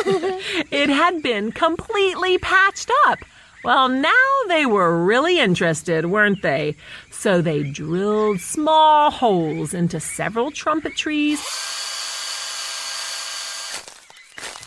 It 0.72 0.90
had 0.90 1.22
been 1.22 1.52
completely 1.52 2.38
patched 2.38 2.92
up. 3.06 3.20
Well, 3.64 3.88
now 3.88 4.30
they 4.48 4.66
were 4.66 5.04
really 5.06 5.40
interested, 5.40 6.06
weren't 6.08 6.42
they? 6.42 6.76
So 7.12 7.42
they 7.42 7.64
drilled 7.64 8.42
small 8.42 9.12
holes 9.12 9.74
into 9.74 10.00
several 10.00 10.50
trumpet 10.52 10.98
trees, 10.98 11.40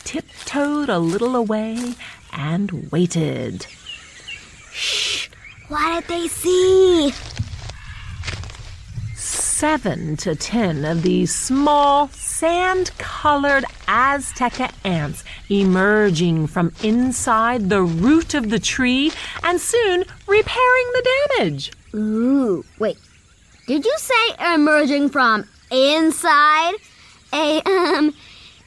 tiptoed 0.05 0.89
a 0.89 0.99
little 0.99 1.35
away, 1.37 1.95
and 2.33 2.91
waited. 2.93 3.67
Shh! 4.73 5.29
What 5.69 6.07
did 6.07 6.09
they 6.09 6.29
see? 6.29 7.13
Seven 9.35 10.17
to 10.19 10.37
ten 10.37 10.85
of 10.85 11.03
these 11.03 11.35
small, 11.35 12.09
sand 12.09 12.93
colored 12.99 13.65
Azteca 13.89 14.73
ants 14.85 15.25
emerging 15.51 16.47
from 16.47 16.73
inside 16.83 17.69
the 17.69 17.83
root 17.83 18.35
of 18.35 18.51
the 18.51 18.59
tree 18.59 19.13
and 19.43 19.61
soon 19.61 20.05
repairing 20.29 20.87
the 20.93 21.17
damage. 21.29 21.73
Ooh, 21.95 22.65
wait. 22.79 22.97
Did 23.67 23.85
you 23.85 23.95
say 23.97 24.55
emerging 24.55 25.09
from 25.09 25.49
inside 25.71 26.75
a, 27.33 27.61
um, 27.63 28.15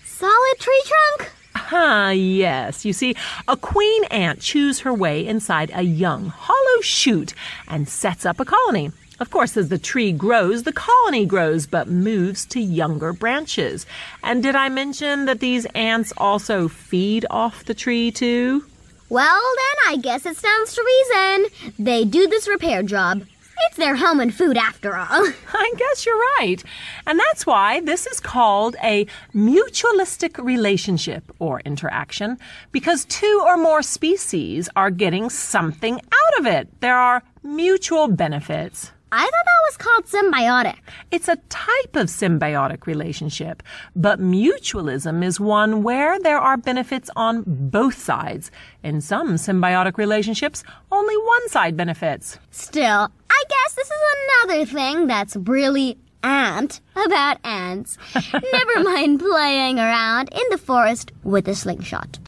solid 0.04 0.56
tree 0.60 0.84
trunk? 0.86 1.32
Ah, 1.72 2.10
yes. 2.12 2.84
You 2.86 2.94
see, 2.94 3.16
a 3.48 3.56
queen 3.56 4.04
ant 4.06 4.42
chews 4.42 4.80
her 4.82 4.94
way 4.94 5.26
inside 5.26 5.72
a 5.74 5.84
young, 5.84 6.28
hollow 6.28 6.82
shoot 6.82 7.34
and 7.68 7.88
sets 7.88 8.26
up 8.26 8.40
a 8.40 8.46
colony. 8.46 8.92
Of 9.20 9.32
course, 9.32 9.58
as 9.58 9.70
the 9.70 9.80
tree 9.80 10.12
grows, 10.12 10.64
the 10.64 10.72
colony 10.72 11.26
grows, 11.26 11.66
but 11.66 11.88
moves 11.88 12.46
to 12.48 12.60
younger 12.60 13.14
branches. 13.14 13.88
And 14.24 14.44
did 14.44 14.56
I 14.56 14.70
mention 14.70 15.26
that 15.26 15.40
these 15.40 15.66
ants 15.74 16.14
also 16.18 16.68
feed 16.68 17.26
off 17.32 17.66
the 17.66 17.74
tree, 17.74 18.12
too? 18.12 18.64
Well, 19.10 19.42
then 19.42 19.94
I 19.94 19.98
guess 19.98 20.26
it 20.26 20.38
stands 20.38 20.76
to 20.76 20.84
reason. 20.86 21.74
They 21.80 22.06
do 22.06 22.28
this 22.28 22.48
repair 22.48 22.84
job 22.84 23.26
It's 23.66 23.78
their 23.78 23.96
home 23.96 24.20
and 24.20 24.34
food 24.34 24.58
after 24.58 24.96
all. 24.96 25.08
I 25.54 25.74
guess 25.78 26.06
you're 26.06 26.22
right. 26.40 26.64
And 27.08 27.20
that's 27.20 27.46
why 27.46 27.80
this 27.82 28.06
is 28.06 28.20
called 28.20 28.76
a 28.84 29.08
mutualistic 29.34 30.44
relationship 30.44 31.24
or 31.40 31.62
interaction, 31.62 32.38
because 32.72 33.06
two 33.06 33.44
or 33.46 33.58
more 33.58 33.82
species 33.82 34.70
are 34.76 34.92
getting 34.92 35.30
something 35.30 35.96
out 35.96 36.40
of 36.40 36.46
it. 36.46 36.68
There 36.82 36.98
are 36.98 37.24
mutual 37.44 38.08
benefits. 38.08 38.92
I 39.12 39.22
thought 39.22 39.32
that 39.32 39.64
was 39.68 39.78
called 39.78 40.06
symbiotic. 40.06 40.78
It's 41.12 41.30
a 41.30 41.38
type 41.50 41.96
of 41.96 42.08
symbiotic 42.08 42.86
relationship, 42.86 43.64
but 43.96 44.20
mutualism 44.20 45.24
is 45.24 45.40
one 45.40 45.82
where 45.82 46.20
there 46.20 46.40
are 46.40 46.58
benefits 46.58 47.10
on 47.16 47.44
both 47.46 47.98
sides. 47.98 48.52
In 48.84 49.00
some 49.00 49.36
symbiotic 49.36 49.98
relationships, 49.98 50.64
only 50.92 51.16
one 51.16 51.50
side 51.50 51.78
benefits. 51.78 52.38
Still, 52.52 53.10
I 53.30 53.44
guess 53.50 53.76
this 53.76 53.88
is 53.88 54.02
another 54.44 54.66
thing 54.66 55.08
that's 55.08 55.38
really 55.38 55.98
ant 56.24 56.82
about 57.06 57.38
ants. 57.46 57.98
Never 58.34 58.84
mind 58.84 59.20
playing 59.20 59.80
around 59.80 60.30
in 60.34 60.44
the 60.50 60.58
forest 60.58 61.14
with 61.24 61.48
a 61.48 61.56
slingshot. 61.56 62.20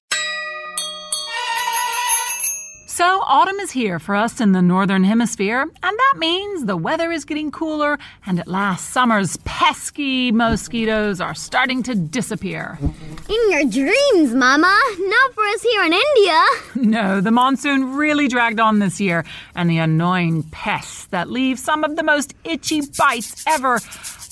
So, 2.99 3.21
autumn 3.25 3.61
is 3.61 3.71
here 3.71 3.97
for 3.97 4.13
us 4.13 4.41
in 4.41 4.51
the 4.51 4.61
Northern 4.61 5.05
Hemisphere, 5.05 5.61
and 5.61 5.71
that 5.81 6.13
means 6.17 6.65
the 6.65 6.75
weather 6.75 7.13
is 7.13 7.23
getting 7.23 7.49
cooler, 7.49 7.97
and 8.25 8.41
at 8.41 8.45
last 8.45 8.89
summer's 8.89 9.37
pesky 9.45 10.33
mosquitoes 10.33 11.21
are 11.21 11.33
starting 11.33 11.81
to 11.83 11.95
disappear. 11.95 12.77
In 12.81 13.51
your 13.51 13.63
dreams, 13.63 14.35
Mama. 14.35 14.77
Not 14.99 15.33
for 15.33 15.45
us 15.45 15.61
here 15.61 15.83
in 15.85 15.93
India. 15.93 16.43
No, 16.89 17.21
the 17.21 17.31
monsoon 17.31 17.95
really 17.95 18.27
dragged 18.27 18.59
on 18.59 18.79
this 18.79 18.99
year, 18.99 19.23
and 19.55 19.69
the 19.69 19.77
annoying 19.77 20.43
pests 20.51 21.05
that 21.05 21.29
leave 21.29 21.57
some 21.57 21.85
of 21.85 21.95
the 21.95 22.03
most 22.03 22.33
itchy 22.43 22.81
bites 22.97 23.45
ever 23.47 23.79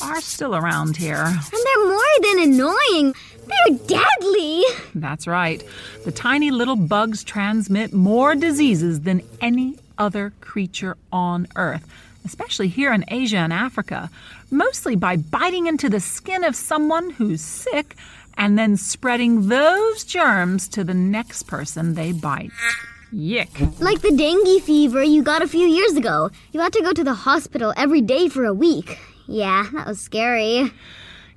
are 0.02 0.22
still 0.22 0.56
around 0.58 0.98
here. 0.98 1.24
And 1.24 1.40
they're 1.52 1.88
more 1.88 2.18
than 2.22 2.40
annoying. 2.40 3.16
They're 3.48 3.78
deadly. 3.88 4.64
That's 4.96 5.28
right. 5.28 5.64
The 6.06 6.12
tiny 6.12 6.52
little 6.52 6.76
bugs 6.76 7.24
transmit 7.24 7.94
more 7.94 8.36
diseases 8.36 9.02
than 9.02 9.22
any 9.42 9.76
other 9.98 10.34
creature 10.42 10.98
on 11.12 11.48
Earth, 11.56 11.88
especially 12.26 12.68
here 12.68 12.94
in 12.94 13.06
Asia 13.08 13.38
and 13.38 13.54
Africa, 13.54 14.10
mostly 14.52 14.96
by 14.96 15.16
biting 15.18 15.68
into 15.68 15.90
the 15.90 16.00
skin 16.00 16.44
of 16.44 16.56
someone 16.56 17.10
who's 17.12 17.42
sick 17.42 17.96
and 18.38 18.58
then 18.58 18.78
spreading 18.78 19.48
those 19.48 20.04
germs 20.04 20.68
to 20.70 20.84
the 20.84 20.94
next 20.94 21.44
person 21.44 21.96
they 21.96 22.12
bite. 22.12 22.52
Yick. 23.12 23.50
Like 23.80 24.02
the 24.02 24.12
dengue 24.12 24.62
fever 24.64 25.02
you 25.02 25.24
got 25.24 25.42
a 25.42 25.48
few 25.48 25.66
years 25.66 25.94
ago. 25.94 26.30
You 26.52 26.60
had 26.60 26.74
to 26.74 26.82
go 26.82 26.92
to 26.92 27.04
the 27.04 27.14
hospital 27.14 27.74
every 27.78 28.02
day 28.02 28.28
for 28.30 28.46
a 28.46 28.54
week. 28.54 29.00
Yeah, 29.28 29.68
that 29.74 29.88
was 29.88 30.00
scary. 30.00 30.72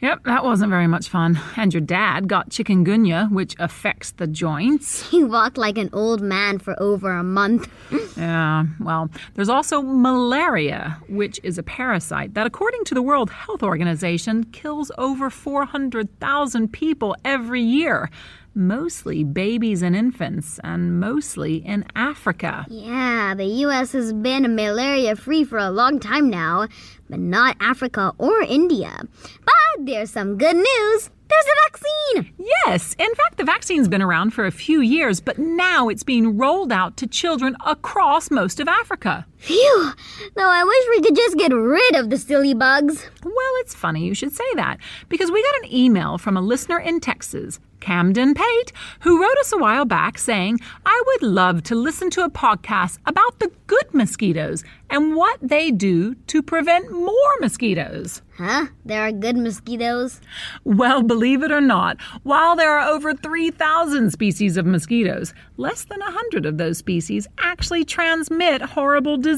Yep, 0.00 0.24
that 0.24 0.44
wasn't 0.44 0.70
very 0.70 0.86
much 0.86 1.08
fun. 1.08 1.38
And 1.56 1.74
your 1.74 1.82
dad 1.82 2.26
got 2.26 2.48
chikungunya, 2.48 3.30
which 3.30 3.54
affects 3.58 4.12
the 4.12 4.26
joints. 4.26 5.08
He 5.10 5.24
walked 5.24 5.58
like 5.58 5.76
an 5.76 5.90
old 5.92 6.22
man 6.22 6.58
for 6.58 6.80
over 6.80 7.10
a 7.10 7.22
month. 7.22 7.68
Yeah, 8.16 8.64
well, 8.78 9.10
there's 9.34 9.48
also 9.48 9.82
malaria, 9.82 10.98
which 11.08 11.40
is 11.42 11.58
a 11.58 11.62
parasite 11.62 12.34
that, 12.34 12.46
according 12.46 12.84
to 12.84 12.94
the 12.94 13.02
World 13.02 13.30
Health 13.30 13.62
Organization, 13.62 14.44
kills 14.44 14.90
over 14.96 15.28
400,000 15.30 16.72
people 16.72 17.16
every 17.24 17.62
year, 17.62 18.08
mostly 18.54 19.24
babies 19.24 19.82
and 19.82 19.94
infants, 19.96 20.60
and 20.64 20.98
mostly 21.00 21.56
in 21.56 21.84
Africa. 21.94 22.66
Yeah, 22.68 23.34
the 23.34 23.46
US 23.66 23.92
has 23.92 24.12
been 24.12 24.54
malaria 24.54 25.16
free 25.16 25.44
for 25.44 25.58
a 25.58 25.70
long 25.70 25.98
time 25.98 26.30
now, 26.30 26.68
but 27.10 27.18
not 27.18 27.56
Africa 27.60 28.12
or 28.18 28.40
India. 28.42 29.02
But 29.44 29.86
there's 29.86 30.10
some 30.10 30.38
good 30.38 30.56
news. 30.56 31.10
There's 31.28 31.46
a 31.46 31.70
vaccine. 31.70 32.34
Yes, 32.66 32.94
in 32.98 33.14
fact, 33.14 33.36
the 33.36 33.44
vaccine's 33.44 33.88
been 33.88 34.02
around 34.02 34.30
for 34.30 34.46
a 34.46 34.50
few 34.50 34.80
years, 34.80 35.20
but 35.20 35.38
now 35.38 35.88
it's 35.88 36.02
being 36.02 36.36
rolled 36.36 36.72
out 36.72 36.96
to 36.96 37.06
children 37.06 37.56
across 37.64 38.30
most 38.30 38.58
of 38.58 38.68
Africa. 38.68 39.26
Phew. 39.40 39.92
Though 40.36 40.50
I 40.50 40.62
wish 40.62 40.86
we 40.90 41.00
could 41.00 41.16
just 41.16 41.38
get 41.38 41.52
rid 41.52 41.96
of 41.96 42.10
the 42.10 42.18
silly 42.18 42.52
bugs. 42.52 43.08
Well, 43.24 43.54
it's 43.60 43.74
funny 43.74 44.04
you 44.04 44.14
should 44.14 44.32
say 44.32 44.44
that 44.54 44.78
because 45.08 45.30
we 45.30 45.42
got 45.42 45.64
an 45.64 45.74
email 45.74 46.18
from 46.18 46.36
a 46.36 46.42
listener 46.42 46.78
in 46.78 47.00
Texas, 47.00 47.58
Camden 47.80 48.34
Pate, 48.34 48.72
who 49.00 49.20
wrote 49.20 49.38
us 49.38 49.52
a 49.52 49.58
while 49.58 49.86
back 49.86 50.18
saying, 50.18 50.60
I 50.84 51.02
would 51.06 51.22
love 51.22 51.62
to 51.64 51.74
listen 51.74 52.10
to 52.10 52.24
a 52.24 52.30
podcast 52.30 52.98
about 53.06 53.38
the 53.38 53.50
good 53.66 53.94
mosquitoes 53.94 54.62
and 54.90 55.16
what 55.16 55.38
they 55.40 55.70
do 55.70 56.14
to 56.26 56.42
prevent 56.42 56.92
more 56.92 57.14
mosquitoes. 57.40 58.20
Huh? 58.36 58.66
There 58.84 59.06
are 59.06 59.12
good 59.12 59.36
mosquitoes? 59.36 60.20
Well, 60.64 61.02
believe 61.02 61.42
it 61.42 61.52
or 61.52 61.60
not, 61.60 62.00
while 62.22 62.56
there 62.56 62.78
are 62.78 62.88
over 62.88 63.14
3,000 63.14 64.10
species 64.10 64.56
of 64.56 64.66
mosquitoes, 64.66 65.32
less 65.56 65.84
than 65.84 66.00
100 66.00 66.46
of 66.46 66.58
those 66.58 66.78
species 66.78 67.26
actually 67.38 67.84
transmit 67.84 68.62
horrible 68.62 69.16
diseases. 69.16 69.29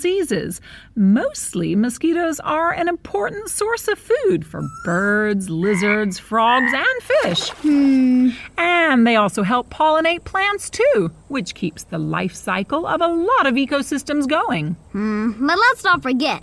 Mostly, 0.94 1.74
mosquitoes 1.74 2.40
are 2.40 2.72
an 2.72 2.88
important 2.88 3.48
source 3.48 3.88
of 3.88 3.98
food 3.98 4.46
for 4.46 4.62
birds, 4.84 5.48
lizards, 5.48 6.18
frogs, 6.18 6.72
and 6.72 7.02
fish. 7.02 7.50
Hmm. 7.50 8.30
And 8.58 9.06
they 9.06 9.16
also 9.16 9.42
help 9.42 9.70
pollinate 9.70 10.24
plants 10.24 10.70
too, 10.70 11.10
which 11.28 11.54
keeps 11.54 11.84
the 11.84 11.98
life 11.98 12.34
cycle 12.34 12.86
of 12.86 13.00
a 13.00 13.08
lot 13.08 13.46
of 13.46 13.54
ecosystems 13.54 14.28
going. 14.28 14.76
Hmm. 14.92 15.32
But 15.46 15.58
let's 15.58 15.84
not 15.84 16.02
forget, 16.02 16.42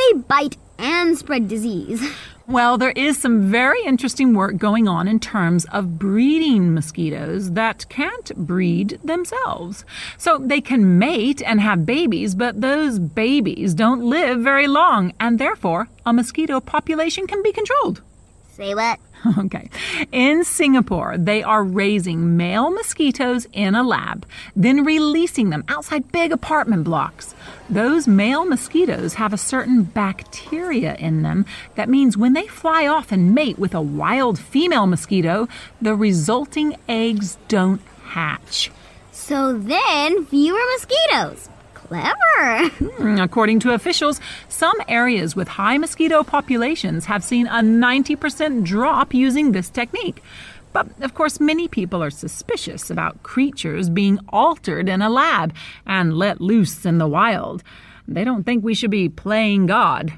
they 0.00 0.18
bite 0.18 0.56
and 0.78 1.16
spread 1.16 1.48
disease. 1.48 2.02
Well, 2.50 2.78
there 2.78 2.90
is 2.96 3.16
some 3.16 3.42
very 3.42 3.80
interesting 3.84 4.34
work 4.34 4.56
going 4.56 4.88
on 4.88 5.06
in 5.06 5.20
terms 5.20 5.66
of 5.66 6.00
breeding 6.00 6.74
mosquitoes 6.74 7.52
that 7.52 7.88
can't 7.88 8.34
breed 8.36 8.98
themselves. 9.04 9.84
So 10.18 10.36
they 10.36 10.60
can 10.60 10.98
mate 10.98 11.42
and 11.46 11.60
have 11.60 11.86
babies, 11.86 12.34
but 12.34 12.60
those 12.60 12.98
babies 12.98 13.72
don't 13.72 14.02
live 14.02 14.40
very 14.40 14.66
long, 14.66 15.12
and 15.20 15.38
therefore 15.38 15.90
a 16.04 16.12
mosquito 16.12 16.58
population 16.58 17.28
can 17.28 17.40
be 17.40 17.52
controlled. 17.52 18.02
Say 18.50 18.74
what? 18.74 18.98
Okay. 19.38 19.68
In 20.12 20.44
Singapore, 20.44 21.18
they 21.18 21.42
are 21.42 21.62
raising 21.62 22.38
male 22.38 22.70
mosquitoes 22.70 23.46
in 23.52 23.74
a 23.74 23.82
lab, 23.82 24.26
then 24.56 24.82
releasing 24.82 25.50
them 25.50 25.62
outside 25.68 26.10
big 26.10 26.32
apartment 26.32 26.84
blocks. 26.84 27.34
Those 27.70 28.08
male 28.08 28.44
mosquitoes 28.44 29.14
have 29.14 29.32
a 29.32 29.38
certain 29.38 29.84
bacteria 29.84 30.96
in 30.96 31.22
them 31.22 31.46
that 31.76 31.88
means 31.88 32.16
when 32.16 32.32
they 32.32 32.48
fly 32.48 32.88
off 32.88 33.12
and 33.12 33.32
mate 33.32 33.60
with 33.60 33.76
a 33.76 33.80
wild 33.80 34.40
female 34.40 34.88
mosquito, 34.88 35.48
the 35.80 35.94
resulting 35.94 36.76
eggs 36.88 37.38
don't 37.46 37.80
hatch. 38.02 38.72
So 39.12 39.56
then, 39.56 40.26
fewer 40.26 40.58
mosquitoes. 40.74 41.48
Clever. 41.74 42.68
Hmm, 42.70 43.20
according 43.20 43.60
to 43.60 43.72
officials, 43.72 44.20
some 44.48 44.76
areas 44.88 45.36
with 45.36 45.46
high 45.46 45.78
mosquito 45.78 46.24
populations 46.24 47.04
have 47.04 47.22
seen 47.22 47.46
a 47.46 47.60
90% 47.60 48.64
drop 48.64 49.14
using 49.14 49.52
this 49.52 49.70
technique. 49.70 50.22
But 50.72 50.88
of 51.02 51.14
course, 51.14 51.40
many 51.40 51.68
people 51.68 52.02
are 52.02 52.10
suspicious 52.10 52.90
about 52.90 53.22
creatures 53.22 53.90
being 53.90 54.18
altered 54.28 54.88
in 54.88 55.02
a 55.02 55.10
lab 55.10 55.52
and 55.86 56.16
let 56.16 56.40
loose 56.40 56.84
in 56.86 56.98
the 56.98 57.08
wild. 57.08 57.62
They 58.06 58.24
don't 58.24 58.44
think 58.44 58.64
we 58.64 58.74
should 58.74 58.90
be 58.90 59.08
playing 59.08 59.66
God. 59.66 60.12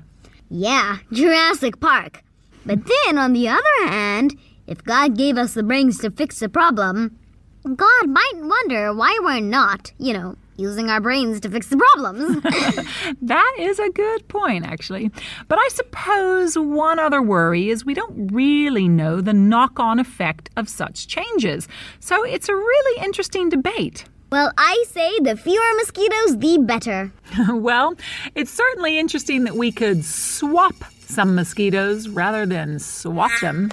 Yeah, 0.50 0.98
Jurassic 1.12 1.80
Park. 1.80 2.22
But 2.66 2.80
then, 2.86 3.18
on 3.18 3.32
the 3.32 3.48
other 3.48 3.86
hand, 3.86 4.38
if 4.66 4.84
God 4.84 5.16
gave 5.16 5.36
us 5.36 5.54
the 5.54 5.62
brains 5.62 5.98
to 5.98 6.10
fix 6.10 6.38
the 6.38 6.48
problem, 6.48 7.18
God 7.64 8.08
might 8.08 8.32
wonder 8.36 8.94
why 8.94 9.18
we're 9.22 9.40
not, 9.40 9.92
you 9.98 10.12
know, 10.12 10.36
using 10.56 10.90
our 10.90 11.00
brains 11.00 11.40
to 11.40 11.50
fix 11.50 11.68
the 11.68 11.76
problems. 11.76 12.42
That 13.22 13.54
is 13.58 13.78
a 13.78 13.90
good 13.90 14.26
point, 14.28 14.66
actually. 14.66 15.10
But 15.48 15.58
I 15.58 15.68
suppose 15.68 16.56
one 16.58 16.98
other 16.98 17.22
worry 17.22 17.70
is 17.70 17.84
we 17.84 17.94
don't 17.94 18.28
really 18.32 18.88
know 18.88 19.20
the 19.20 19.32
knock 19.32 19.78
on 19.78 19.98
effect 19.98 20.50
of 20.56 20.68
such 20.68 21.06
changes. 21.06 21.68
So 22.00 22.24
it's 22.24 22.48
a 22.48 22.54
really 22.54 23.04
interesting 23.04 23.48
debate. 23.48 24.04
well, 24.30 24.52
I 24.58 24.84
say 24.88 25.18
the 25.20 25.36
fewer 25.36 25.72
mosquitoes, 25.76 26.38
the 26.38 26.58
better. 26.58 27.12
well, 27.48 27.94
it's 28.34 28.50
certainly 28.50 28.98
interesting 28.98 29.44
that 29.44 29.54
we 29.56 29.72
could 29.72 30.04
swap 30.04 30.74
some 31.00 31.34
mosquitoes 31.34 32.08
rather 32.08 32.46
than 32.46 32.78
swap 32.78 33.32
them. 33.40 33.70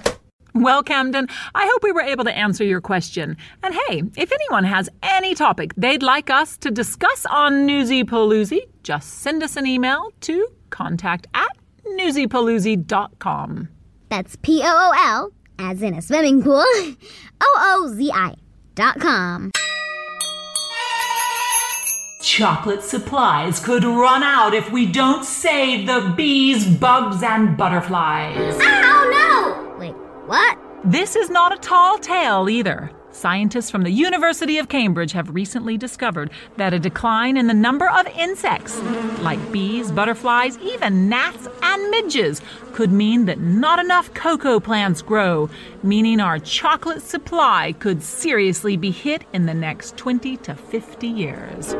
Well, 0.59 0.83
Camden, 0.83 1.27
I 1.55 1.65
hope 1.71 1.83
we 1.83 1.93
were 1.93 2.01
able 2.01 2.25
to 2.25 2.37
answer 2.37 2.65
your 2.65 2.81
question. 2.81 3.37
And 3.63 3.73
hey, 3.73 4.03
if 4.17 4.29
anyone 4.31 4.65
has 4.65 4.89
any 5.01 5.33
topic 5.33 5.73
they'd 5.77 6.03
like 6.03 6.29
us 6.29 6.57
to 6.57 6.69
discuss 6.69 7.25
on 7.27 7.65
Newsy 7.65 8.03
Paloozy, 8.03 8.67
just 8.83 9.19
send 9.21 9.41
us 9.41 9.55
an 9.55 9.65
email 9.65 10.11
to 10.21 10.47
contact 10.69 11.27
at 11.33 11.47
newsypaloozy.com. 11.97 13.69
That's 14.09 14.35
P 14.41 14.61
O 14.63 14.67
O 14.67 14.93
L, 14.97 15.31
as 15.59 15.81
in 15.81 15.93
a 15.93 16.01
swimming 16.01 16.43
pool, 16.43 16.63
O 17.41 17.85
O 17.85 17.93
Z 17.95 18.11
I 18.13 18.35
dot 18.75 18.99
com. 18.99 19.51
chocolate 22.21 22.83
supplies 22.83 23.59
could 23.59 23.83
run 23.83 24.23
out 24.23 24.53
if 24.53 24.71
we 24.71 24.85
don't 24.85 25.23
save 25.25 25.87
the 25.87 26.13
bees, 26.15 26.65
bugs, 26.77 27.23
and 27.23 27.57
butterflies. 27.57 28.57
No! 28.57 28.65
Wait, 28.65 28.78
what? 30.29 30.59
This 30.85 31.15
is 31.15 31.31
not 31.31 31.51
a 31.51 31.57
tall 31.57 31.97
tale 31.97 32.47
either. 32.47 32.91
Scientists 33.11 33.71
from 33.71 33.81
the 33.81 33.89
University 33.89 34.59
of 34.59 34.69
Cambridge 34.69 35.11
have 35.13 35.33
recently 35.33 35.75
discovered 35.75 36.29
that 36.57 36.71
a 36.71 36.77
decline 36.77 37.35
in 37.35 37.47
the 37.47 37.53
number 37.55 37.89
of 37.89 38.05
insects, 38.15 38.79
like 39.21 39.39
bees, 39.51 39.91
butterflies, 39.91 40.59
even 40.59 41.09
gnats 41.09 41.47
and 41.63 41.89
midges, 41.89 42.43
could 42.73 42.91
mean 42.91 43.25
that 43.25 43.39
not 43.39 43.79
enough 43.79 44.13
cocoa 44.13 44.59
plants 44.59 45.01
grow, 45.01 45.49
meaning 45.81 46.19
our 46.19 46.37
chocolate 46.37 47.01
supply 47.01 47.73
could 47.79 48.03
seriously 48.03 48.77
be 48.77 48.91
hit 48.91 49.23
in 49.33 49.47
the 49.47 49.53
next 49.55 49.97
20 49.97 50.37
to 50.37 50.53
50 50.53 51.07
years. 51.07 51.73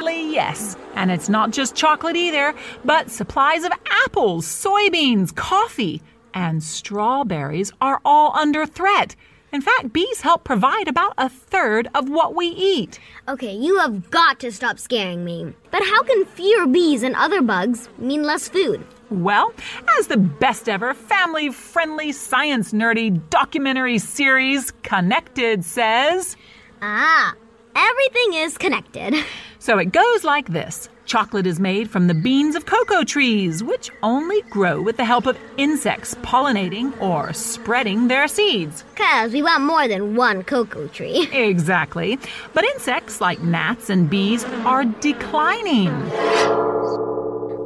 Sadly, 0.00 0.32
yes. 0.32 0.78
And 0.94 1.10
it's 1.10 1.28
not 1.28 1.50
just 1.50 1.74
chocolate 1.74 2.16
either, 2.16 2.54
but 2.86 3.10
supplies 3.10 3.64
of 3.64 3.72
apples, 4.06 4.46
soybeans, 4.46 5.34
coffee, 5.34 6.00
and 6.32 6.62
strawberries 6.62 7.70
are 7.82 8.00
all 8.02 8.34
under 8.34 8.64
threat. 8.64 9.14
In 9.52 9.60
fact, 9.60 9.92
bees 9.92 10.22
help 10.22 10.42
provide 10.42 10.88
about 10.88 11.12
a 11.18 11.28
third 11.28 11.88
of 11.94 12.08
what 12.08 12.34
we 12.34 12.46
eat. 12.46 12.98
Okay, 13.28 13.52
you 13.52 13.76
have 13.78 14.08
got 14.10 14.40
to 14.40 14.50
stop 14.50 14.78
scaring 14.78 15.22
me. 15.22 15.52
But 15.70 15.82
how 15.82 16.02
can 16.02 16.24
fewer 16.24 16.66
bees 16.66 17.02
and 17.02 17.14
other 17.14 17.42
bugs 17.42 17.90
mean 17.98 18.22
less 18.22 18.48
food? 18.48 18.82
Well, 19.10 19.52
as 19.98 20.06
the 20.06 20.16
best 20.16 20.66
ever 20.66 20.94
family 20.94 21.50
friendly 21.50 22.12
science 22.12 22.72
nerdy 22.72 23.20
documentary 23.28 23.98
series, 23.98 24.70
Connected, 24.82 25.62
says. 25.62 26.38
Ah, 26.80 27.34
everything 27.74 28.34
is 28.34 28.58
connected. 28.58 29.14
So 29.58 29.78
it 29.78 29.92
goes 29.92 30.24
like 30.24 30.48
this 30.48 30.88
Chocolate 31.10 31.46
is 31.46 31.58
made 31.58 31.90
from 31.90 32.06
the 32.06 32.14
beans 32.14 32.54
of 32.54 32.66
cocoa 32.66 33.02
trees, 33.02 33.64
which 33.64 33.90
only 34.04 34.42
grow 34.42 34.80
with 34.80 34.96
the 34.96 35.04
help 35.04 35.26
of 35.26 35.36
insects 35.56 36.14
pollinating 36.22 36.98
or 37.02 37.32
spreading 37.32 38.06
their 38.06 38.28
seeds. 38.28 38.84
Cause 38.94 39.32
we 39.32 39.42
want 39.42 39.64
more 39.64 39.88
than 39.88 40.14
one 40.14 40.44
cocoa 40.44 40.86
tree. 40.86 41.28
Exactly. 41.50 42.16
But 42.54 42.64
insects 42.64 43.20
like 43.20 43.42
gnats 43.42 43.90
and 43.90 44.08
bees 44.08 44.44
are 44.64 44.84
declining. 44.84 45.90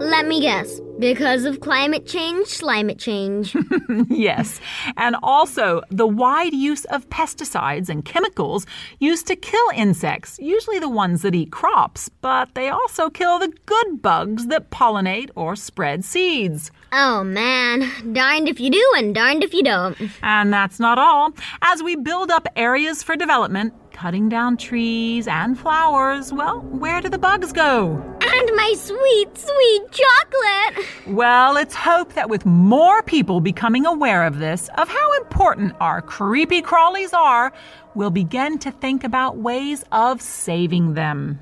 Let 0.05 0.27
me 0.27 0.41
guess. 0.41 0.81
Because 0.99 1.45
of 1.45 1.61
climate 1.61 2.07
change, 2.07 2.59
climate 2.61 2.99
change. 2.99 3.57
yes. 4.09 4.61
And 4.97 5.17
also 5.23 5.83
the 5.91 6.07
wide 6.07 6.53
use 6.53 6.85
of 6.85 7.09
pesticides 7.09 7.89
and 7.89 8.05
chemicals 8.05 8.65
used 9.01 9.27
to 9.29 9.35
kill 9.35 9.67
insects, 9.75 10.39
usually 10.39 10.79
the 10.79 10.89
ones 10.89 11.23
that 11.23 11.35
eat 11.35 11.51
crops, 11.51 12.11
but 12.21 12.55
they 12.55 12.69
also 12.69 13.09
kill 13.11 13.39
the 13.39 13.53
good 13.67 14.03
bugs 14.03 14.47
that 14.49 14.71
pollinate 14.71 15.31
or 15.35 15.57
spread 15.57 16.05
seeds. 16.05 16.71
oh 16.93 17.25
man, 17.25 17.91
darned 18.13 18.49
if 18.49 18.61
you 18.61 18.71
do 18.71 18.93
and 18.97 19.15
darned 19.15 19.43
if 19.43 19.53
you 19.53 19.63
don't. 19.65 19.97
And 20.23 20.53
that's 20.53 20.79
not 20.79 20.99
all. 20.99 21.33
As 21.63 21.83
we 21.83 21.97
build 21.97 22.31
up 22.31 22.47
areas 22.57 23.03
for 23.03 23.17
development, 23.17 23.73
cutting 23.95 24.29
down 24.29 24.57
trees 24.57 25.27
and 25.27 25.59
flowers, 25.59 26.33
well, 26.33 26.61
where 26.61 27.01
do 27.01 27.09
the 27.09 27.17
bugs 27.17 27.53
go? 27.53 27.95
And 28.21 28.51
my 28.57 28.75
sweet, 28.77 29.39
sweet 29.39 29.83
chocolate. 29.91 30.87
Well, 31.07 31.55
let's 31.55 31.75
hope 31.75 32.13
that 32.15 32.29
with 32.29 32.45
more 32.45 33.03
people 33.03 33.41
becoming 33.41 33.87
aware 33.87 34.25
of 34.27 34.39
this, 34.39 34.69
of 34.77 34.89
how 34.89 35.13
important 35.23 35.75
our 35.81 36.03
creepy 36.03 36.61
crawlies 36.61 37.15
are, 37.15 37.53
we'll 37.95 38.11
begin 38.11 38.59
to 38.59 38.71
think 38.73 39.05
about 39.05 39.39
ways 39.39 39.85
of 39.93 40.21
saving 40.21 40.95
them. 40.95 41.41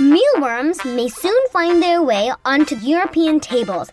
Mealworms 0.00 0.84
may 0.84 1.08
soon 1.08 1.48
find 1.52 1.82
their 1.82 2.02
way 2.02 2.32
onto 2.44 2.76
European 2.76 3.40
tables 3.40 3.90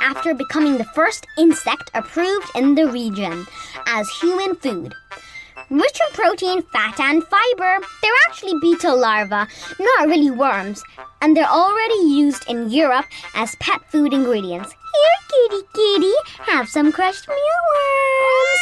after 0.00 0.34
becoming 0.34 0.78
the 0.78 0.84
first 0.94 1.26
insect 1.38 1.90
approved 1.94 2.50
in 2.54 2.74
the 2.74 2.86
region 2.86 3.46
as 3.86 4.08
human 4.20 4.54
food. 4.56 4.94
Rich 5.70 6.00
in 6.00 6.14
protein, 6.14 6.62
fat, 6.62 6.98
and 6.98 7.22
fiber, 7.24 7.86
they're 8.00 8.12
actually 8.28 8.58
beetle 8.60 8.98
larvae, 8.98 9.50
not 9.78 10.08
really 10.08 10.30
worms, 10.30 10.82
and 11.20 11.36
they're 11.36 11.44
already 11.44 12.06
used 12.06 12.48
in 12.48 12.70
Europe 12.70 13.04
as 13.34 13.54
pet 13.56 13.80
food 13.90 14.14
ingredients. 14.14 14.72
Here, 14.72 15.48
kitty 15.50 15.62
kitty, 15.74 16.14
have 16.50 16.68
some 16.68 16.90
crushed 16.90 17.28
mealworms. 17.28 18.60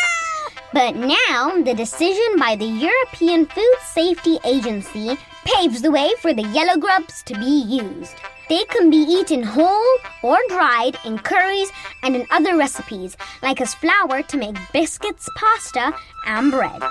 But 0.73 0.97
now, 0.97 1.63
the 1.63 1.75
decision 1.75 2.39
by 2.39 2.57
the 2.57 2.67
European 2.67 3.47
Food 3.47 3.77
Safety 3.85 4.39
Agency 4.45 5.17
paves 5.47 5.81
the 5.81 5.91
way 5.91 6.11
for 6.21 6.35
the 6.35 6.43
yellow 6.49 6.77
grubs 6.77 7.23
to 7.23 7.35
be 7.39 7.63
used. 7.63 8.17
They 8.49 8.65
can 8.65 8.91
be 8.91 8.97
eaten 8.97 9.43
whole 9.43 9.97
or 10.23 10.39
dried 10.49 10.99
in 11.05 11.19
curries 11.19 11.71
and 12.03 12.17
in 12.17 12.27
other 12.31 12.57
recipes, 12.57 13.17
like 13.43 13.61
as 13.61 13.75
flour 13.75 14.23
to 14.23 14.37
make 14.37 14.57
biscuits, 14.73 15.29
pasta, 15.37 15.95
and 16.27 16.51
bread. 16.51 16.83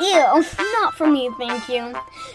Ew, 0.00 0.44
not 0.80 0.94
for 0.94 1.08
me, 1.08 1.30
thank 1.38 1.68
you. 1.68 1.94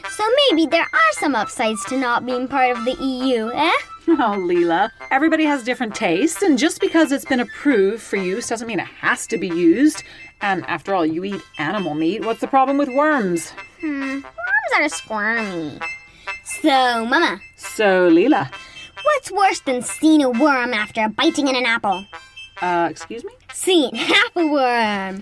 So 0.10 0.24
maybe 0.50 0.66
there 0.66 0.82
are 0.82 1.14
some 1.14 1.36
upsides 1.36 1.84
to 1.86 1.98
not 1.98 2.26
being 2.26 2.48
part 2.48 2.76
of 2.78 2.84
the 2.86 2.96
EU, 3.04 3.52
eh? 3.54 3.72
Oh, 4.06 4.36
Leela, 4.38 4.90
everybody 5.12 5.46
has 5.46 5.64
different 5.64 5.96
tastes, 5.96 6.42
and 6.42 6.58
just 6.58 6.82
because 6.82 7.14
it's 7.14 7.24
been 7.24 7.40
approved 7.40 8.04
for 8.04 8.18
use 8.18 8.50
doesn't 8.50 8.68
mean 8.68 8.82
it 8.82 8.88
has 9.00 9.26
to 9.28 9.38
be 9.38 9.48
used. 9.48 10.04
And 10.42 10.66
after 10.66 10.94
all, 10.94 11.06
you 11.06 11.24
eat 11.24 11.42
animal 11.58 11.94
meat. 11.94 12.26
What's 12.26 12.42
the 12.42 12.48
problem 12.48 12.78
with 12.78 12.90
worms? 12.90 13.52
Hmm, 13.80 14.20
worms 14.20 14.26
are 14.76 14.90
squirmy. 14.90 15.80
So, 16.44 17.06
Mama, 17.06 17.40
So, 17.56 18.10
Leela, 18.10 18.52
what's 19.04 19.32
worse 19.32 19.60
than 19.62 19.82
seeing 19.82 20.24
a 20.24 20.30
worm 20.30 20.74
after 20.74 21.08
biting 21.10 21.48
in 21.48 21.56
an 21.56 21.66
apple? 21.66 22.06
uh, 22.62 22.88
excuse 22.90 23.24
me? 23.24 23.32
Seeing 23.52 23.94
half 23.96 24.32
a 24.36 24.48
worm. 24.48 25.22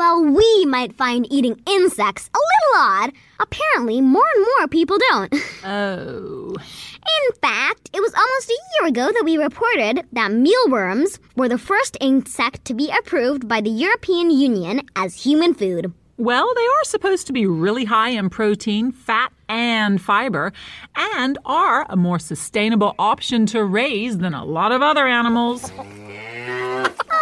While 0.00 0.24
we 0.24 0.64
might 0.64 0.96
find 0.96 1.30
eating 1.30 1.60
insects 1.66 2.30
a 2.32 2.38
little 2.38 2.90
odd, 2.90 3.12
apparently 3.38 4.00
more 4.00 4.24
and 4.34 4.46
more 4.56 4.66
people 4.66 4.96
don't. 5.10 5.34
Oh. 5.62 6.56
In 6.56 7.34
fact, 7.42 7.90
it 7.92 8.00
was 8.00 8.14
almost 8.14 8.48
a 8.48 8.58
year 8.72 8.88
ago 8.88 9.12
that 9.12 9.24
we 9.26 9.36
reported 9.36 10.06
that 10.12 10.32
mealworms 10.32 11.18
were 11.36 11.50
the 11.50 11.58
first 11.58 11.98
insect 12.00 12.64
to 12.64 12.72
be 12.72 12.90
approved 12.98 13.46
by 13.46 13.60
the 13.60 13.68
European 13.68 14.30
Union 14.30 14.80
as 14.96 15.22
human 15.22 15.52
food. 15.52 15.92
Well, 16.16 16.50
they 16.54 16.62
are 16.62 16.84
supposed 16.84 17.26
to 17.26 17.34
be 17.34 17.44
really 17.44 17.84
high 17.84 18.10
in 18.10 18.30
protein, 18.30 18.92
fat, 18.92 19.32
and 19.50 20.00
fiber, 20.00 20.54
and 20.96 21.36
are 21.44 21.84
a 21.90 21.96
more 21.96 22.18
sustainable 22.18 22.94
option 22.98 23.44
to 23.46 23.62
raise 23.64 24.16
than 24.16 24.32
a 24.32 24.46
lot 24.46 24.72
of 24.72 24.80
other 24.80 25.06
animals. 25.06 25.70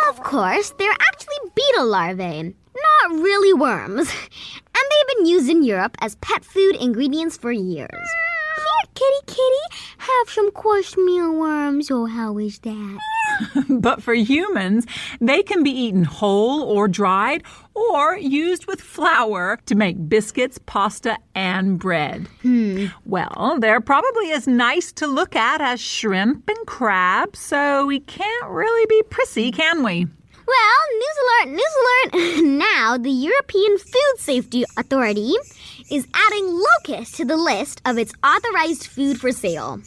Of 0.09 0.23
course, 0.23 0.71
they're 0.79 0.91
actually 0.93 1.51
beetle 1.55 1.87
larvae, 1.87 2.55
not 2.83 3.21
really 3.23 3.53
worms. 3.53 4.09
And 4.11 4.85
they've 4.91 5.17
been 5.17 5.27
used 5.27 5.51
in 5.51 5.63
Europe 5.63 5.97
as 6.01 6.17
pet 6.17 6.45
food 6.45 6.77
ingredients 6.77 7.37
for 7.37 7.51
years. 7.51 7.91
Here, 7.91 8.91
kitty 8.95 9.27
kitty, 9.27 9.77
have 9.99 10.31
some 10.31 10.51
crushed 10.53 10.97
mealworms. 10.97 11.91
Oh, 11.91 12.07
how 12.07 12.39
is 12.39 12.59
that? 12.61 12.99
But 13.69 14.03
for 14.03 14.15
humans, 14.15 14.87
they 15.21 15.43
can 15.43 15.63
be 15.63 15.71
eaten 15.71 16.05
whole 16.05 16.63
or 16.63 16.89
dried 16.89 17.43
or 17.75 18.17
used 18.17 18.67
with 18.67 18.81
flour 18.81 19.59
to 19.67 19.75
make 19.75 20.09
biscuits, 20.09 20.59
pasta, 20.67 21.19
and 21.35 21.79
bread. 21.79 22.27
Hmm. 22.43 22.87
Well, 23.05 23.59
they're 23.61 23.81
probably 23.81 24.33
as 24.33 24.49
nice 24.49 24.93
to 24.95 25.07
look 25.07 25.37
at 25.37 25.61
as 25.61 25.81
shrimp 25.81 26.49
and 26.49 26.67
crab, 26.67 27.37
so 27.37 27.87
we 27.87 28.01
can't 28.01 28.51
really 28.51 28.87
be 28.87 29.03
prissy, 29.09 29.53
can 29.53 29.85
we? 29.85 30.07
Well, 30.49 30.81
news 30.95 31.19
alert, 31.25 31.49
news 31.57 31.75
alert. 31.83 32.45
now, 32.59 32.97
the 32.97 33.11
European 33.11 33.77
Food 33.77 34.15
Safety 34.17 34.65
Authority 34.79 35.35
is 35.91 36.09
adding 36.15 36.63
locusts 36.79 37.19
to 37.19 37.27
the 37.27 37.37
list 37.37 37.83
of 37.85 37.99
its 37.99 38.15
authorized 38.25 38.87
food 38.87 39.21
for 39.21 39.31
sale. 39.31 39.79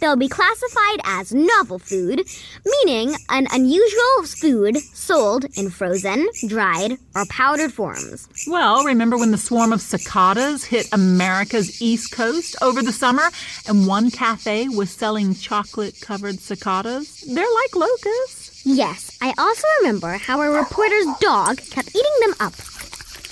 They'll 0.00 0.16
be 0.16 0.28
classified 0.28 1.00
as 1.04 1.34
novel 1.34 1.78
food, 1.78 2.22
meaning 2.64 3.16
an 3.28 3.48
unusual 3.52 4.22
food 4.24 4.78
sold 4.78 5.44
in 5.58 5.68
frozen, 5.68 6.26
dried, 6.46 6.92
or 7.14 7.26
powdered 7.28 7.74
forms. 7.74 8.28
Well, 8.46 8.84
remember 8.84 9.18
when 9.18 9.32
the 9.32 9.36
swarm 9.36 9.74
of 9.74 9.82
cicadas 9.82 10.64
hit 10.64 10.88
America's 10.90 11.82
East 11.82 12.12
Coast 12.12 12.56
over 12.62 12.80
the 12.80 12.92
summer 12.92 13.28
and 13.66 13.86
one 13.86 14.10
cafe 14.10 14.68
was 14.68 14.90
selling 14.90 15.34
chocolate 15.34 16.00
covered 16.00 16.38
cicadas? 16.38 17.24
They're 17.26 17.44
like 17.44 17.76
locusts. 17.76 18.47
Yes, 18.64 19.16
I 19.20 19.32
also 19.38 19.66
remember 19.80 20.18
how 20.18 20.40
a 20.42 20.50
reporter's 20.50 21.06
dog 21.20 21.58
kept 21.70 21.88
eating 21.88 22.12
them 22.20 22.34
up. 22.40 22.52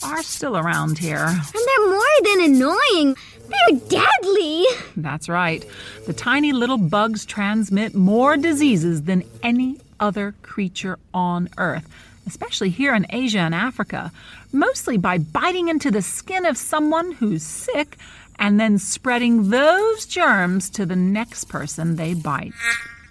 are 0.04 0.22
still 0.22 0.56
around 0.56 0.98
here. 0.98 1.26
And 1.26 1.54
they're 1.66 1.88
more 1.88 2.20
than 2.22 2.40
annoying. 2.54 3.16
They're 3.50 3.78
deadly. 3.88 4.64
That's 4.96 5.28
right. 5.28 5.64
The 6.06 6.12
tiny 6.12 6.52
little 6.52 6.78
bugs 6.78 7.24
transmit 7.24 7.94
more 7.94 8.36
diseases 8.36 9.02
than 9.02 9.24
any 9.42 9.78
other 9.98 10.34
creature 10.42 10.98
on 11.12 11.48
Earth, 11.58 11.88
especially 12.26 12.70
here 12.70 12.94
in 12.94 13.06
Asia 13.10 13.40
and 13.40 13.54
Africa, 13.54 14.12
mostly 14.52 14.96
by 14.96 15.18
biting 15.18 15.68
into 15.68 15.90
the 15.90 16.02
skin 16.02 16.46
of 16.46 16.56
someone 16.56 17.12
who's 17.12 17.42
sick 17.42 17.96
and 18.38 18.58
then 18.58 18.78
spreading 18.78 19.50
those 19.50 20.06
germs 20.06 20.70
to 20.70 20.86
the 20.86 20.96
next 20.96 21.44
person 21.48 21.96
they 21.96 22.14
bite. 22.14 22.54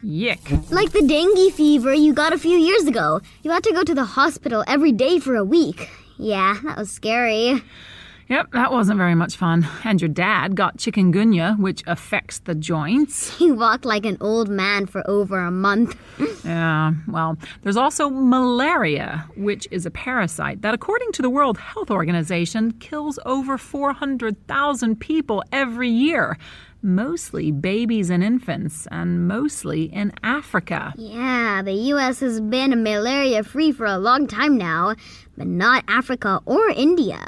Yick. 0.01 0.39
Like 0.71 0.91
the 0.91 1.05
dengue 1.05 1.53
fever 1.53 1.93
you 1.93 2.13
got 2.13 2.33
a 2.33 2.37
few 2.37 2.57
years 2.57 2.85
ago. 2.85 3.21
You 3.43 3.51
had 3.51 3.63
to 3.63 3.73
go 3.73 3.83
to 3.83 3.93
the 3.93 4.05
hospital 4.05 4.63
every 4.67 4.91
day 4.91 5.19
for 5.19 5.35
a 5.35 5.43
week. 5.43 5.89
Yeah, 6.17 6.57
that 6.63 6.77
was 6.77 6.91
scary. 6.91 7.61
Yep, 8.29 8.51
that 8.51 8.71
wasn't 8.71 8.99
very 8.99 9.15
much 9.15 9.35
fun. 9.35 9.67
And 9.83 9.99
your 9.99 10.07
dad 10.07 10.55
got 10.55 10.77
chikungunya, 10.77 11.57
which 11.59 11.81
affects 11.87 12.39
the 12.39 12.53
joints. 12.53 13.35
He 13.39 13.51
walked 13.51 13.85
like 13.85 14.05
an 14.05 14.17
old 14.21 14.49
man 14.49 14.85
for 14.85 15.01
over 15.09 15.39
a 15.39 15.51
month. 15.51 15.95
Yeah, 16.45 16.93
well, 17.07 17.37
there's 17.63 17.77
also 17.77 18.09
malaria, 18.09 19.25
which 19.35 19.67
is 19.71 19.85
a 19.85 19.91
parasite 19.91 20.61
that, 20.61 20.73
according 20.73 21.11
to 21.13 21.21
the 21.21 21.29
World 21.29 21.57
Health 21.57 21.91
Organization, 21.91 22.71
kills 22.79 23.19
over 23.25 23.57
400,000 23.57 24.99
people 24.99 25.43
every 25.51 25.89
year, 25.89 26.37
mostly 26.81 27.51
babies 27.51 28.09
and 28.09 28.23
infants, 28.23 28.87
and 28.91 29.27
mostly 29.27 29.83
in 29.83 30.13
Africa. 30.23 30.93
Yeah, 30.97 31.61
the 31.61 31.73
US 31.93 32.19
has 32.21 32.39
been 32.39 32.83
malaria 32.83 33.43
free 33.43 33.71
for 33.71 33.85
a 33.85 33.97
long 33.97 34.27
time 34.27 34.57
now, 34.57 34.95
but 35.37 35.47
not 35.47 35.83
Africa 35.87 36.41
or 36.45 36.69
India. 36.69 37.19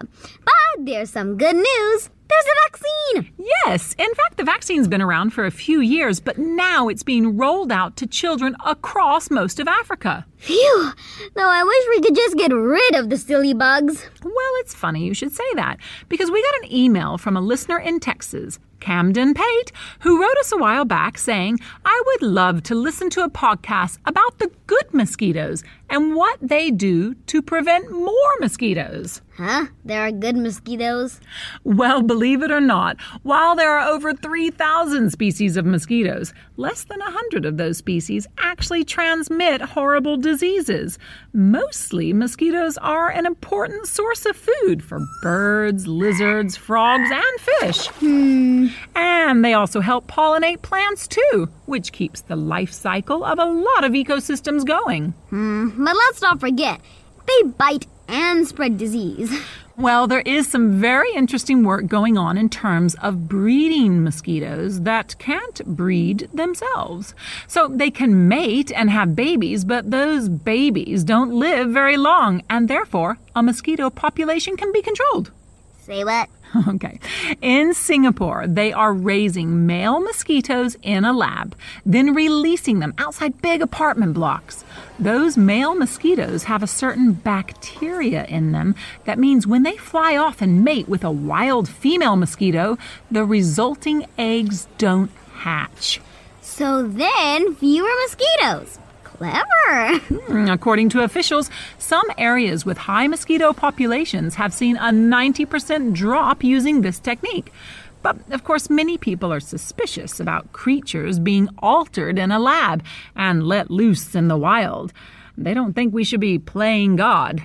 But 0.43 0.85
there's 0.85 1.09
some 1.09 1.37
good 1.37 1.55
news. 1.55 2.09
There's 2.31 2.45
a 2.45 2.69
vaccine. 2.69 3.33
Yes, 3.65 3.93
in 3.97 4.13
fact, 4.13 4.37
the 4.37 4.45
vaccine's 4.45 4.87
been 4.87 5.01
around 5.01 5.31
for 5.31 5.45
a 5.45 5.51
few 5.51 5.81
years, 5.81 6.21
but 6.21 6.37
now 6.37 6.87
it's 6.87 7.03
being 7.03 7.35
rolled 7.35 7.73
out 7.73 7.97
to 7.97 8.07
children 8.07 8.55
across 8.65 9.29
most 9.29 9.59
of 9.59 9.67
Africa. 9.67 10.25
Phew. 10.37 10.91
Though 11.35 11.49
I 11.49 11.63
wish 11.63 11.85
we 11.89 12.01
could 12.01 12.15
just 12.15 12.37
get 12.37 12.53
rid 12.53 12.95
of 12.95 13.09
the 13.09 13.17
silly 13.17 13.53
bugs. 13.53 14.09
Well, 14.23 14.53
it's 14.59 14.73
funny 14.73 15.03
you 15.03 15.13
should 15.13 15.33
say 15.33 15.43
that 15.55 15.77
because 16.07 16.31
we 16.31 16.41
got 16.41 16.63
an 16.63 16.73
email 16.73 17.17
from 17.17 17.35
a 17.35 17.41
listener 17.41 17.79
in 17.79 17.99
Texas, 17.99 18.59
Camden 18.82 19.34
Pate, 19.34 19.71
who 20.01 20.21
wrote 20.21 20.38
us 20.39 20.51
a 20.51 20.57
while 20.57 20.84
back 20.84 21.17
saying, 21.17 21.59
I 21.86 22.03
would 22.05 22.21
love 22.23 22.63
to 22.63 22.75
listen 22.75 23.09
to 23.11 23.23
a 23.23 23.29
podcast 23.29 23.99
about 24.05 24.39
the 24.39 24.51
good 24.67 24.93
mosquitoes 24.93 25.63
and 25.89 26.15
what 26.15 26.38
they 26.41 26.71
do 26.71 27.13
to 27.27 27.41
prevent 27.41 27.91
more 27.91 28.34
mosquitoes. 28.41 29.21
Huh? 29.41 29.65
There 29.83 30.05
are 30.05 30.11
good 30.11 30.37
mosquitoes? 30.37 31.19
Well, 31.63 32.03
believe 32.03 32.43
it 32.43 32.51
or 32.51 32.61
not, 32.61 33.01
while 33.23 33.55
there 33.55 33.71
are 33.75 33.89
over 33.89 34.13
3,000 34.13 35.09
species 35.09 35.57
of 35.57 35.65
mosquitoes, 35.65 36.31
less 36.57 36.83
than 36.83 36.99
100 36.99 37.47
of 37.47 37.57
those 37.57 37.77
species 37.77 38.27
actually 38.37 38.83
transmit 38.83 39.59
horrible 39.61 40.15
diseases. 40.15 40.99
Mostly, 41.33 42.13
mosquitoes 42.13 42.77
are 42.77 43.09
an 43.09 43.25
important 43.25 43.87
source 43.87 44.27
of 44.27 44.35
food 44.35 44.83
for 44.83 44.99
birds, 45.23 45.87
lizards, 45.87 46.55
frogs, 46.55 47.09
and 47.09 47.41
fish. 47.41 47.87
Hmm. 47.87 48.67
And 48.95 49.43
they 49.43 49.55
also 49.55 49.79
help 49.79 50.05
pollinate 50.05 50.61
plants 50.61 51.07
too, 51.07 51.49
which 51.65 51.91
keeps 51.91 52.21
the 52.21 52.35
life 52.35 52.71
cycle 52.71 53.25
of 53.25 53.39
a 53.39 53.45
lot 53.45 53.85
of 53.85 53.93
ecosystems 53.93 54.67
going. 54.67 55.15
Hmm. 55.31 55.83
But 55.83 55.95
let's 55.95 56.21
not 56.21 56.39
forget, 56.39 56.79
they 57.25 57.49
bite 57.49 57.87
and 58.12 58.47
spread 58.47 58.78
disease. 58.78 59.32
Well, 59.78 60.05
there 60.05 60.22
is 60.26 60.47
some 60.47 60.80
very 60.80 61.12
interesting 61.14 61.64
work 61.64 61.88
going 61.88 62.16
on 62.16 62.38
in 62.38 62.49
terms 62.49 62.93
of 62.95 63.28
breeding 63.28 64.03
mosquitoes 64.03 64.82
that 64.82 65.18
can't 65.18 65.66
breed 65.66 66.30
themselves. 66.32 67.16
So 67.47 67.68
they 67.68 67.89
can 67.89 68.28
mate 68.28 68.72
and 68.76 68.91
have 68.91 69.16
babies, 69.16 69.66
but 69.66 69.89
those 69.89 70.30
babies 70.30 71.03
don't 71.03 71.32
live 71.32 71.70
very 71.70 71.97
long, 71.97 72.43
and 72.47 72.68
therefore 72.68 73.18
a 73.36 73.41
mosquito 73.41 73.89
population 73.89 74.55
can 74.55 74.72
be 74.72 74.84
controlled. 74.84 75.32
Say 75.80 76.03
what? 76.03 76.30
Okay. 76.67 76.99
In 77.41 77.73
Singapore, 77.73 78.45
they 78.47 78.73
are 78.73 78.93
raising 78.93 79.65
male 79.65 79.99
mosquitoes 79.99 80.75
in 80.81 81.05
a 81.05 81.13
lab, 81.13 81.55
then 81.85 82.13
releasing 82.13 82.79
them 82.79 82.93
outside 82.97 83.41
big 83.41 83.61
apartment 83.61 84.13
blocks. 84.13 84.63
Those 84.99 85.37
male 85.37 85.75
mosquitoes 85.75 86.43
have 86.43 86.61
a 86.61 86.67
certain 86.67 87.13
bacteria 87.13 88.25
in 88.25 88.51
them 88.51 88.75
that 89.05 89.19
means 89.19 89.47
when 89.47 89.63
they 89.63 89.77
fly 89.77 90.17
off 90.17 90.41
and 90.41 90.63
mate 90.63 90.87
with 90.87 91.03
a 91.03 91.11
wild 91.11 91.67
female 91.67 92.15
mosquito, 92.15 92.77
the 93.09 93.25
resulting 93.25 94.05
eggs 94.17 94.67
don't 94.77 95.11
hatch. 95.33 96.01
So 96.41 96.87
then, 96.87 97.55
fewer 97.55 97.89
mosquitoes. 98.03 98.77
Clever. 99.22 99.99
Hmm, 99.99 100.47
according 100.47 100.89
to 100.89 101.03
officials, 101.03 101.51
some 101.78 102.07
areas 102.17 102.65
with 102.65 102.80
high 102.80 103.05
mosquito 103.05 103.53
populations 103.53 104.34
have 104.34 104.51
seen 104.51 104.78
a 104.78 104.89
90% 104.89 105.93
drop 105.93 106.43
using 106.43 106.82
this 106.82 106.97
technique. 106.97 107.53
But 108.01 108.17
of 108.32 108.43
course, 108.43 108.67
many 108.67 108.97
people 108.97 109.32
are 109.32 109.39
suspicious 109.39 110.19
about 110.19 110.53
creatures 110.53 111.19
being 111.19 111.49
altered 111.59 112.17
in 112.17 112.32
a 112.32 112.39
lab 112.39 112.84
and 113.15 113.43
let 113.43 113.69
loose 113.69 114.15
in 114.15 114.28
the 114.28 114.38
wild. 114.38 114.91
They 115.38 115.53
don't 115.53 115.74
think 115.74 115.93
we 115.93 116.03
should 116.03 116.19
be 116.19 116.39
playing 116.39 116.95
God. 116.95 117.43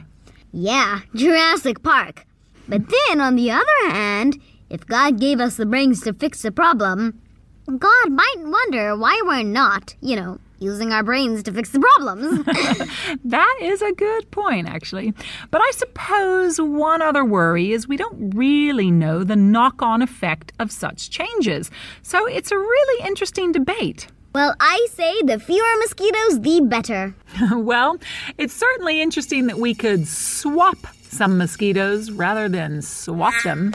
Yeah, 0.53 1.01
Jurassic 1.15 1.83
Park. 1.83 2.25
But 2.67 2.85
then, 2.89 3.21
on 3.21 3.37
the 3.37 3.51
other 3.51 3.91
hand, 3.91 4.41
if 4.71 4.87
God 4.87 5.21
gave 5.21 5.41
us 5.41 5.59
the 5.59 5.67
brains 5.67 6.01
to 6.05 6.15
fix 6.15 6.41
the 6.41 6.53
problem, 6.53 7.21
God 7.67 8.11
might 8.11 8.37
wonder 8.39 8.97
why 8.97 9.21
we're 9.27 9.43
not, 9.43 9.95
you 10.01 10.17
know, 10.17 10.39
using 10.59 10.93
our 10.93 11.03
brains 11.03 11.43
to 11.45 11.53
fix 11.53 11.71
the 11.71 11.81
problems. 11.81 12.45
That 13.25 13.59
is 13.61 13.83
a 13.83 13.93
good 13.93 14.31
point, 14.31 14.69
actually. 14.69 15.13
But 15.51 15.61
I 15.61 15.71
suppose 15.73 16.61
one 16.61 17.03
other 17.03 17.25
worry 17.25 17.73
is 17.73 17.89
we 17.89 17.97
don't 17.97 18.31
really 18.35 18.91
know 18.91 19.25
the 19.25 19.37
knock 19.37 19.83
on 19.83 20.03
effect 20.03 20.53
of 20.59 20.71
such 20.71 21.11
changes. 21.11 21.71
So 22.03 22.27
it's 22.27 22.51
a 22.53 22.59
really 22.59 23.07
interesting 23.07 23.53
debate. 23.53 24.09
well, 24.35 24.55
I 24.61 24.87
say 24.93 25.23
the 25.23 25.39
fewer 25.39 25.77
mosquitoes, 25.79 26.41
the 26.41 26.61
better. 26.63 27.15
well, 27.53 27.99
it's 28.39 28.55
certainly 28.55 29.01
interesting 29.01 29.47
that 29.49 29.59
we 29.59 29.75
could 29.75 30.07
swap 30.07 30.79
some 31.03 31.39
mosquitoes 31.39 32.11
rather 32.11 32.49
than 32.49 32.83
swap 32.83 33.35
them. 33.45 33.75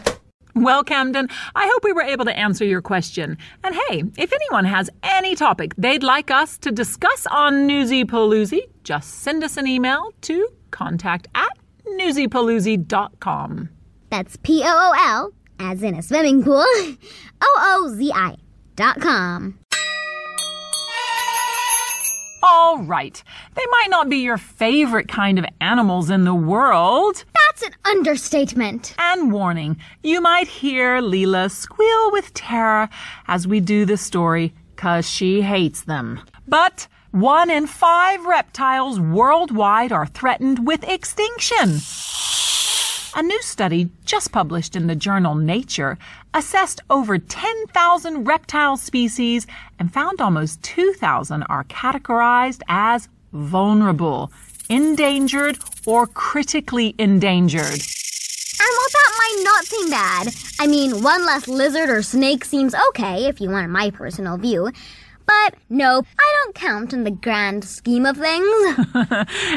Well, 0.56 0.84
Camden, 0.84 1.30
I 1.56 1.68
hope 1.72 1.84
we 1.84 1.93
were 1.93 2.02
able 2.02 2.26
to 2.26 2.38
answer 2.38 2.66
your 2.66 2.82
question. 2.82 3.38
And 3.64 3.76
hey, 3.76 4.04
if 4.18 4.34
anyone 4.34 4.66
has 4.66 4.89
any 5.04 5.36
topic 5.36 5.74
they'd 5.78 6.04
like 6.04 6.30
us 6.32 6.58
to 6.60 6.72
discuss 6.72 7.26
on 7.28 7.68
Newsy 7.68 8.04
Pooloozi, 8.06 8.62
just 8.84 9.22
send 9.22 9.43
us 9.43 9.58
an 9.58 9.68
email 9.68 10.12
to 10.22 10.47
contact 10.72 11.28
at 11.36 11.49
newsypooloozi.com. 11.99 13.70
That's 14.10 14.38
P 14.38 14.62
O 14.66 14.68
O 14.68 14.93
L, 15.08 15.32
as 15.60 15.84
in 15.84 15.95
a 15.95 16.02
swimming 16.02 16.43
pool, 16.43 16.66
O 17.41 17.82
O 17.84 17.93
Z 17.95 18.12
I 18.14 18.36
dot 18.76 18.99
com. 18.99 19.58
All 22.43 22.80
right, 22.80 23.24
they 23.54 23.64
might 23.72 23.89
not 23.89 24.10
be 24.10 24.18
your 24.18 24.38
favorite 24.38 25.08
kind 25.08 25.38
of 25.38 25.45
animals 25.62 26.10
in 26.10 26.24
the 26.24 26.34
world. 26.34 27.24
That's 27.52 27.64
an 27.64 27.76
understatement. 27.84 28.95
And 28.97 29.30
warning, 29.30 29.76
you 30.04 30.22
might 30.22 30.47
hear 30.47 31.02
Leela 31.02 31.52
squeal 31.52 32.10
with 32.14 32.34
terror 32.34 32.88
as 33.28 33.45
we 33.45 33.60
do 33.60 33.84
this 33.84 34.02
story, 34.02 34.54
cause 34.78 35.10
she 35.10 35.41
hates 35.41 35.82
them. 35.82 36.22
But 36.47 36.88
One 37.12 37.49
in 37.49 37.68
five 37.68 38.26
reptiles 38.26 38.97
worldwide 38.97 39.91
are 39.91 40.06
threatened 40.06 40.66
with 40.66 40.88
extinction. 40.88 41.82
A 43.18 43.22
new 43.22 43.41
study 43.41 43.89
just 44.06 44.32
published 44.32 44.78
in 44.78 44.88
the 44.88 44.95
journal 44.95 45.36
Nature 45.36 45.97
assessed 46.34 46.80
over 46.89 47.18
10,000 47.18 48.24
reptile 48.24 48.78
species 48.78 49.45
and 49.78 49.91
found 49.93 50.22
almost 50.22 50.64
2,000 50.64 51.43
are 51.43 51.66
categorized 51.66 52.62
as 52.70 53.10
vulnerable, 53.34 54.32
endangered, 54.72 55.59
or 55.86 56.07
critically 56.07 56.95
endangered. 56.97 57.82
And 58.63 58.72
while 58.78 58.91
that 58.93 59.11
might 59.17 59.41
not 59.43 59.65
seem 59.65 59.89
bad, 59.89 60.28
I 60.59 60.67
mean, 60.67 61.03
one 61.03 61.26
less 61.26 61.47
lizard 61.47 61.89
or 61.89 62.01
snake 62.01 62.45
seems 62.45 62.74
okay 62.89 63.26
if 63.26 63.41
you 63.41 63.49
want 63.49 63.69
my 63.69 63.89
personal 63.89 64.38
view. 64.38 64.72
But 65.26 65.55
nope, 65.69 66.05
I 66.19 66.36
don't 66.43 66.55
count 66.55 66.93
in 66.93 67.03
the 67.03 67.11
grand 67.11 67.63
scheme 67.63 68.05
of 68.05 68.17
things. 68.17 68.88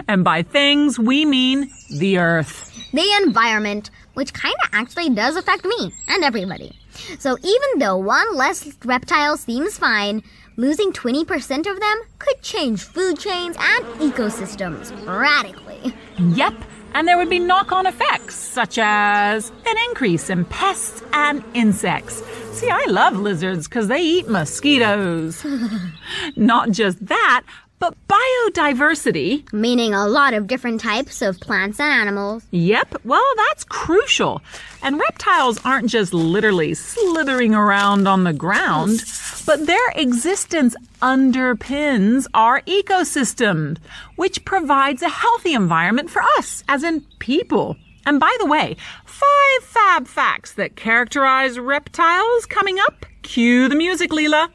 and 0.08 0.24
by 0.24 0.42
things, 0.42 0.98
we 0.98 1.24
mean 1.24 1.70
the 1.90 2.18
Earth. 2.18 2.70
the 2.92 3.22
environment, 3.24 3.90
which 4.14 4.32
kinda 4.34 4.56
actually 4.72 5.10
does 5.10 5.36
affect 5.36 5.64
me 5.64 5.92
and 6.08 6.22
everybody. 6.24 6.78
So 7.18 7.36
even 7.42 7.78
though 7.78 7.96
one 7.96 8.36
less 8.36 8.72
reptile 8.84 9.36
seems 9.36 9.76
fine, 9.76 10.22
losing 10.56 10.92
20% 10.92 11.70
of 11.70 11.80
them 11.80 12.02
could 12.18 12.40
change 12.42 12.82
food 12.82 13.18
chains 13.18 13.56
and 13.58 13.84
ecosystems 14.00 14.92
radically. 15.06 15.94
Yep, 16.18 16.54
and 16.94 17.08
there 17.08 17.16
would 17.16 17.28
be 17.30 17.40
knock 17.40 17.72
on 17.72 17.86
effects, 17.86 18.36
such 18.36 18.78
as 18.78 19.50
an 19.66 19.76
increase 19.88 20.30
in 20.30 20.44
pests 20.44 21.02
and 21.12 21.42
insects. 21.54 22.22
See, 22.52 22.70
I 22.70 22.84
love 22.86 23.18
lizards 23.18 23.66
because 23.66 23.88
they 23.88 24.00
eat 24.00 24.28
mosquitoes. 24.28 25.44
Not 26.36 26.70
just 26.70 27.04
that, 27.06 27.42
but 27.84 28.08
biodiversity. 28.08 29.52
Meaning 29.52 29.92
a 29.92 30.06
lot 30.06 30.32
of 30.32 30.46
different 30.46 30.80
types 30.80 31.20
of 31.20 31.38
plants 31.40 31.78
and 31.78 31.92
animals. 31.92 32.42
Yep, 32.50 33.04
well, 33.04 33.24
that's 33.36 33.64
crucial. 33.64 34.40
And 34.82 34.98
reptiles 34.98 35.58
aren't 35.66 35.90
just 35.90 36.14
literally 36.14 36.72
slithering 36.72 37.54
around 37.54 38.08
on 38.08 38.24
the 38.24 38.32
ground, 38.32 39.02
but 39.44 39.66
their 39.66 39.88
existence 39.96 40.74
underpins 41.02 42.26
our 42.32 42.62
ecosystem, 42.62 43.76
which 44.16 44.44
provides 44.46 45.02
a 45.02 45.08
healthy 45.10 45.52
environment 45.52 46.08
for 46.08 46.22
us, 46.38 46.64
as 46.68 46.82
in 46.84 47.02
people. 47.18 47.76
And 48.06 48.18
by 48.18 48.34
the 48.40 48.46
way, 48.46 48.76
five 49.04 49.62
fab 49.62 50.06
facts 50.06 50.54
that 50.54 50.76
characterize 50.76 51.58
reptiles 51.58 52.46
coming 52.46 52.78
up. 52.78 53.04
Cue 53.22 53.68
the 53.68 53.76
music, 53.76 54.10
Leela. 54.10 54.48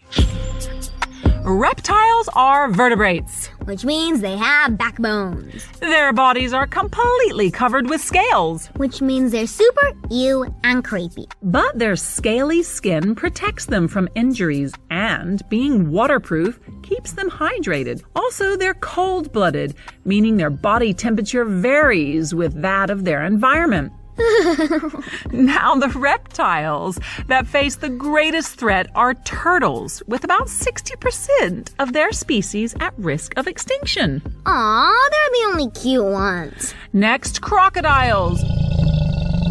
Reptiles 1.50 2.30
are 2.34 2.70
vertebrates. 2.70 3.47
Which 3.64 3.84
means 3.84 4.22
they 4.22 4.38
have 4.38 4.78
backbones. 4.78 5.66
Their 5.80 6.14
bodies 6.14 6.54
are 6.54 6.68
completely 6.68 7.50
covered 7.50 7.89
with 7.89 8.02
scales. 8.02 8.68
Which 8.76 9.02
means 9.02 9.32
they're 9.32 9.47
super, 9.47 9.93
ew, 10.12 10.45
and 10.64 10.84
creepy. 10.84 11.28
But 11.41 11.80
their 11.80 11.95
scaly 11.95 12.62
skin 12.62 13.16
protects 13.16 13.66
them 13.66 13.88
from 13.88 14.08
injuries 14.14 14.74
and, 14.91 15.41
being 15.50 15.89
waterproof, 15.89 16.60
keeps 16.84 17.14
them 17.14 17.32
hydrated. 17.32 18.04
Also, 18.16 18.56
they're 18.56 18.76
cold 18.76 19.32
blooded, 19.34 19.74
meaning 20.06 20.38
their 20.38 20.52
body 20.52 20.93
temperature 20.93 21.45
varies 21.45 22.36
with 22.36 22.62
that 22.62 22.91
of 22.91 23.06
their 23.06 23.26
environment. 23.26 23.91
now, 25.32 25.76
the 25.76 25.91
reptiles 25.95 26.99
that 27.28 27.47
face 27.47 27.78
the 27.78 27.89
greatest 27.89 28.55
threat 28.55 28.88
are 28.95 29.13
turtles, 29.13 30.03
with 30.07 30.24
about 30.24 30.47
60% 30.47 31.70
of 31.80 31.93
their 31.93 32.11
species 32.11 32.76
at 32.80 32.93
risk 32.97 33.38
of 33.38 33.47
extinction. 33.47 34.22
Aw, 34.45 35.09
they're 35.11 35.30
the 35.32 35.47
only 35.51 35.72
cute 35.72 36.03
ones. 36.03 36.74
Next, 36.91 37.41
crocodiles, 37.41 38.41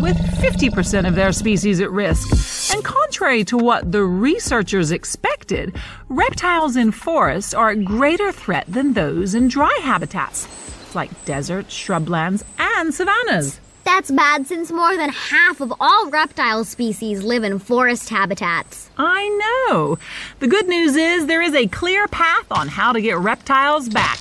with 0.02 0.16
50% 0.16 1.08
of 1.08 1.14
their 1.14 1.32
species 1.32 1.80
at 1.80 1.90
risk. 1.90 2.74
And 2.74 2.84
contrary 2.84 3.44
to 3.44 3.56
what 3.56 3.90
the 3.90 4.04
researchers 4.04 4.92
expected, 4.92 5.74
reptiles 6.08 6.76
in 6.76 6.92
forests 6.92 7.54
are 7.54 7.70
a 7.70 7.76
greater 7.76 8.32
threat 8.32 8.66
than 8.68 8.92
those 8.92 9.34
in 9.34 9.48
dry 9.48 9.76
habitats, 9.82 10.46
like 10.94 11.24
deserts, 11.24 11.74
shrublands, 11.74 12.44
and 12.58 12.94
savannas. 12.94 13.60
That's 13.88 14.10
bad 14.10 14.46
since 14.46 14.70
more 14.70 14.94
than 14.98 15.08
half 15.08 15.62
of 15.62 15.72
all 15.80 16.10
reptile 16.10 16.62
species 16.62 17.22
live 17.22 17.42
in 17.42 17.58
forest 17.58 18.10
habitats. 18.10 18.90
I 18.98 19.28
know. 19.70 19.98
The 20.40 20.46
good 20.46 20.68
news 20.68 20.94
is 20.94 21.24
there 21.24 21.40
is 21.40 21.54
a 21.54 21.66
clear 21.68 22.06
path 22.06 22.44
on 22.52 22.68
how 22.68 22.92
to 22.92 23.00
get 23.00 23.16
reptiles 23.16 23.88
back. 23.88 24.18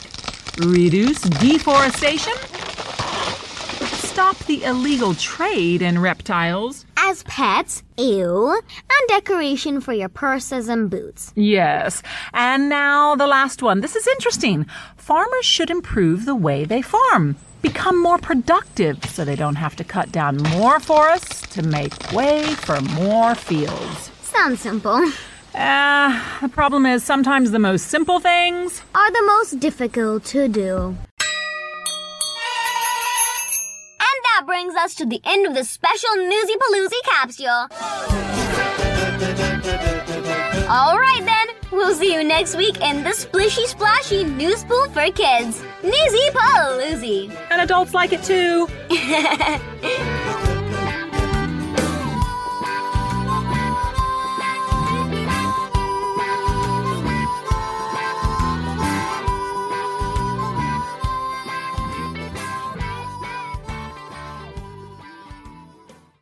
Reduce 0.60 1.20
deforestation. 1.20 2.32
Stop 3.98 4.38
the 4.46 4.64
illegal 4.64 5.14
trade 5.16 5.82
in 5.82 6.00
reptiles. 6.00 6.86
As 6.96 7.24
pets, 7.24 7.84
ew, 7.98 8.50
and 8.54 9.08
decoration 9.10 9.82
for 9.82 9.92
your 9.92 10.10
purses 10.10 10.70
and 10.70 10.90
boots. 10.90 11.34
Yes. 11.36 12.02
And 12.34 12.70
now 12.70 13.16
the 13.16 13.28
last 13.28 13.62
one. 13.62 13.82
This 13.82 13.98
is 13.98 14.08
interesting. 14.08 14.66
Farmers 14.96 15.46
should 15.46 15.70
improve 15.70 16.24
the 16.24 16.36
way 16.36 16.64
they 16.64 16.82
farm. 16.82 17.36
Become 17.68 18.02
more 18.02 18.18
productive 18.18 19.04
so 19.10 19.26
they 19.26 19.36
don't 19.36 19.56
have 19.56 19.76
to 19.76 19.84
cut 19.84 20.10
down 20.10 20.38
more 20.38 20.80
forests 20.80 21.42
to 21.54 21.62
make 21.62 21.92
way 22.14 22.44
for 22.54 22.80
more 22.80 23.36
fields. 23.36 24.10
Sounds 24.22 24.62
simple. 24.62 24.98
Ah, 25.54 26.38
the 26.42 26.48
problem 26.48 26.86
is 26.86 27.04
sometimes 27.04 27.52
the 27.52 27.60
most 27.60 27.88
simple 27.88 28.22
things 28.22 28.82
Are 28.96 29.12
the 29.12 29.24
most 29.26 29.60
difficult 29.60 30.24
to 30.26 30.48
do. 30.48 30.96
And 34.00 34.18
that 34.28 34.44
brings 34.46 34.74
us 34.76 34.96
to 34.96 35.06
the 35.06 35.20
end 35.26 35.46
of 35.46 35.54
this 35.54 35.70
special 35.70 36.16
Newsy 36.16 36.54
Pooloozi 36.62 37.02
capsule. 37.12 37.68
Alright 40.70 41.26
then, 41.26 41.48
we'll 41.72 41.94
see 41.94 42.14
you 42.14 42.24
next 42.24 42.56
week 42.56 42.82
in 42.82 43.04
the 43.04 43.10
Splishy 43.12 43.66
Splashy 43.68 44.24
News 44.24 44.64
Pool 44.64 44.90
for 44.90 45.12
Kids. 45.12 45.62
Newsy 45.84 46.30
Pooloozi. 46.32 47.36
and 47.52 47.62
adults 47.62 47.94
like 47.94 48.12
it 48.14 48.24
too. 48.24 48.68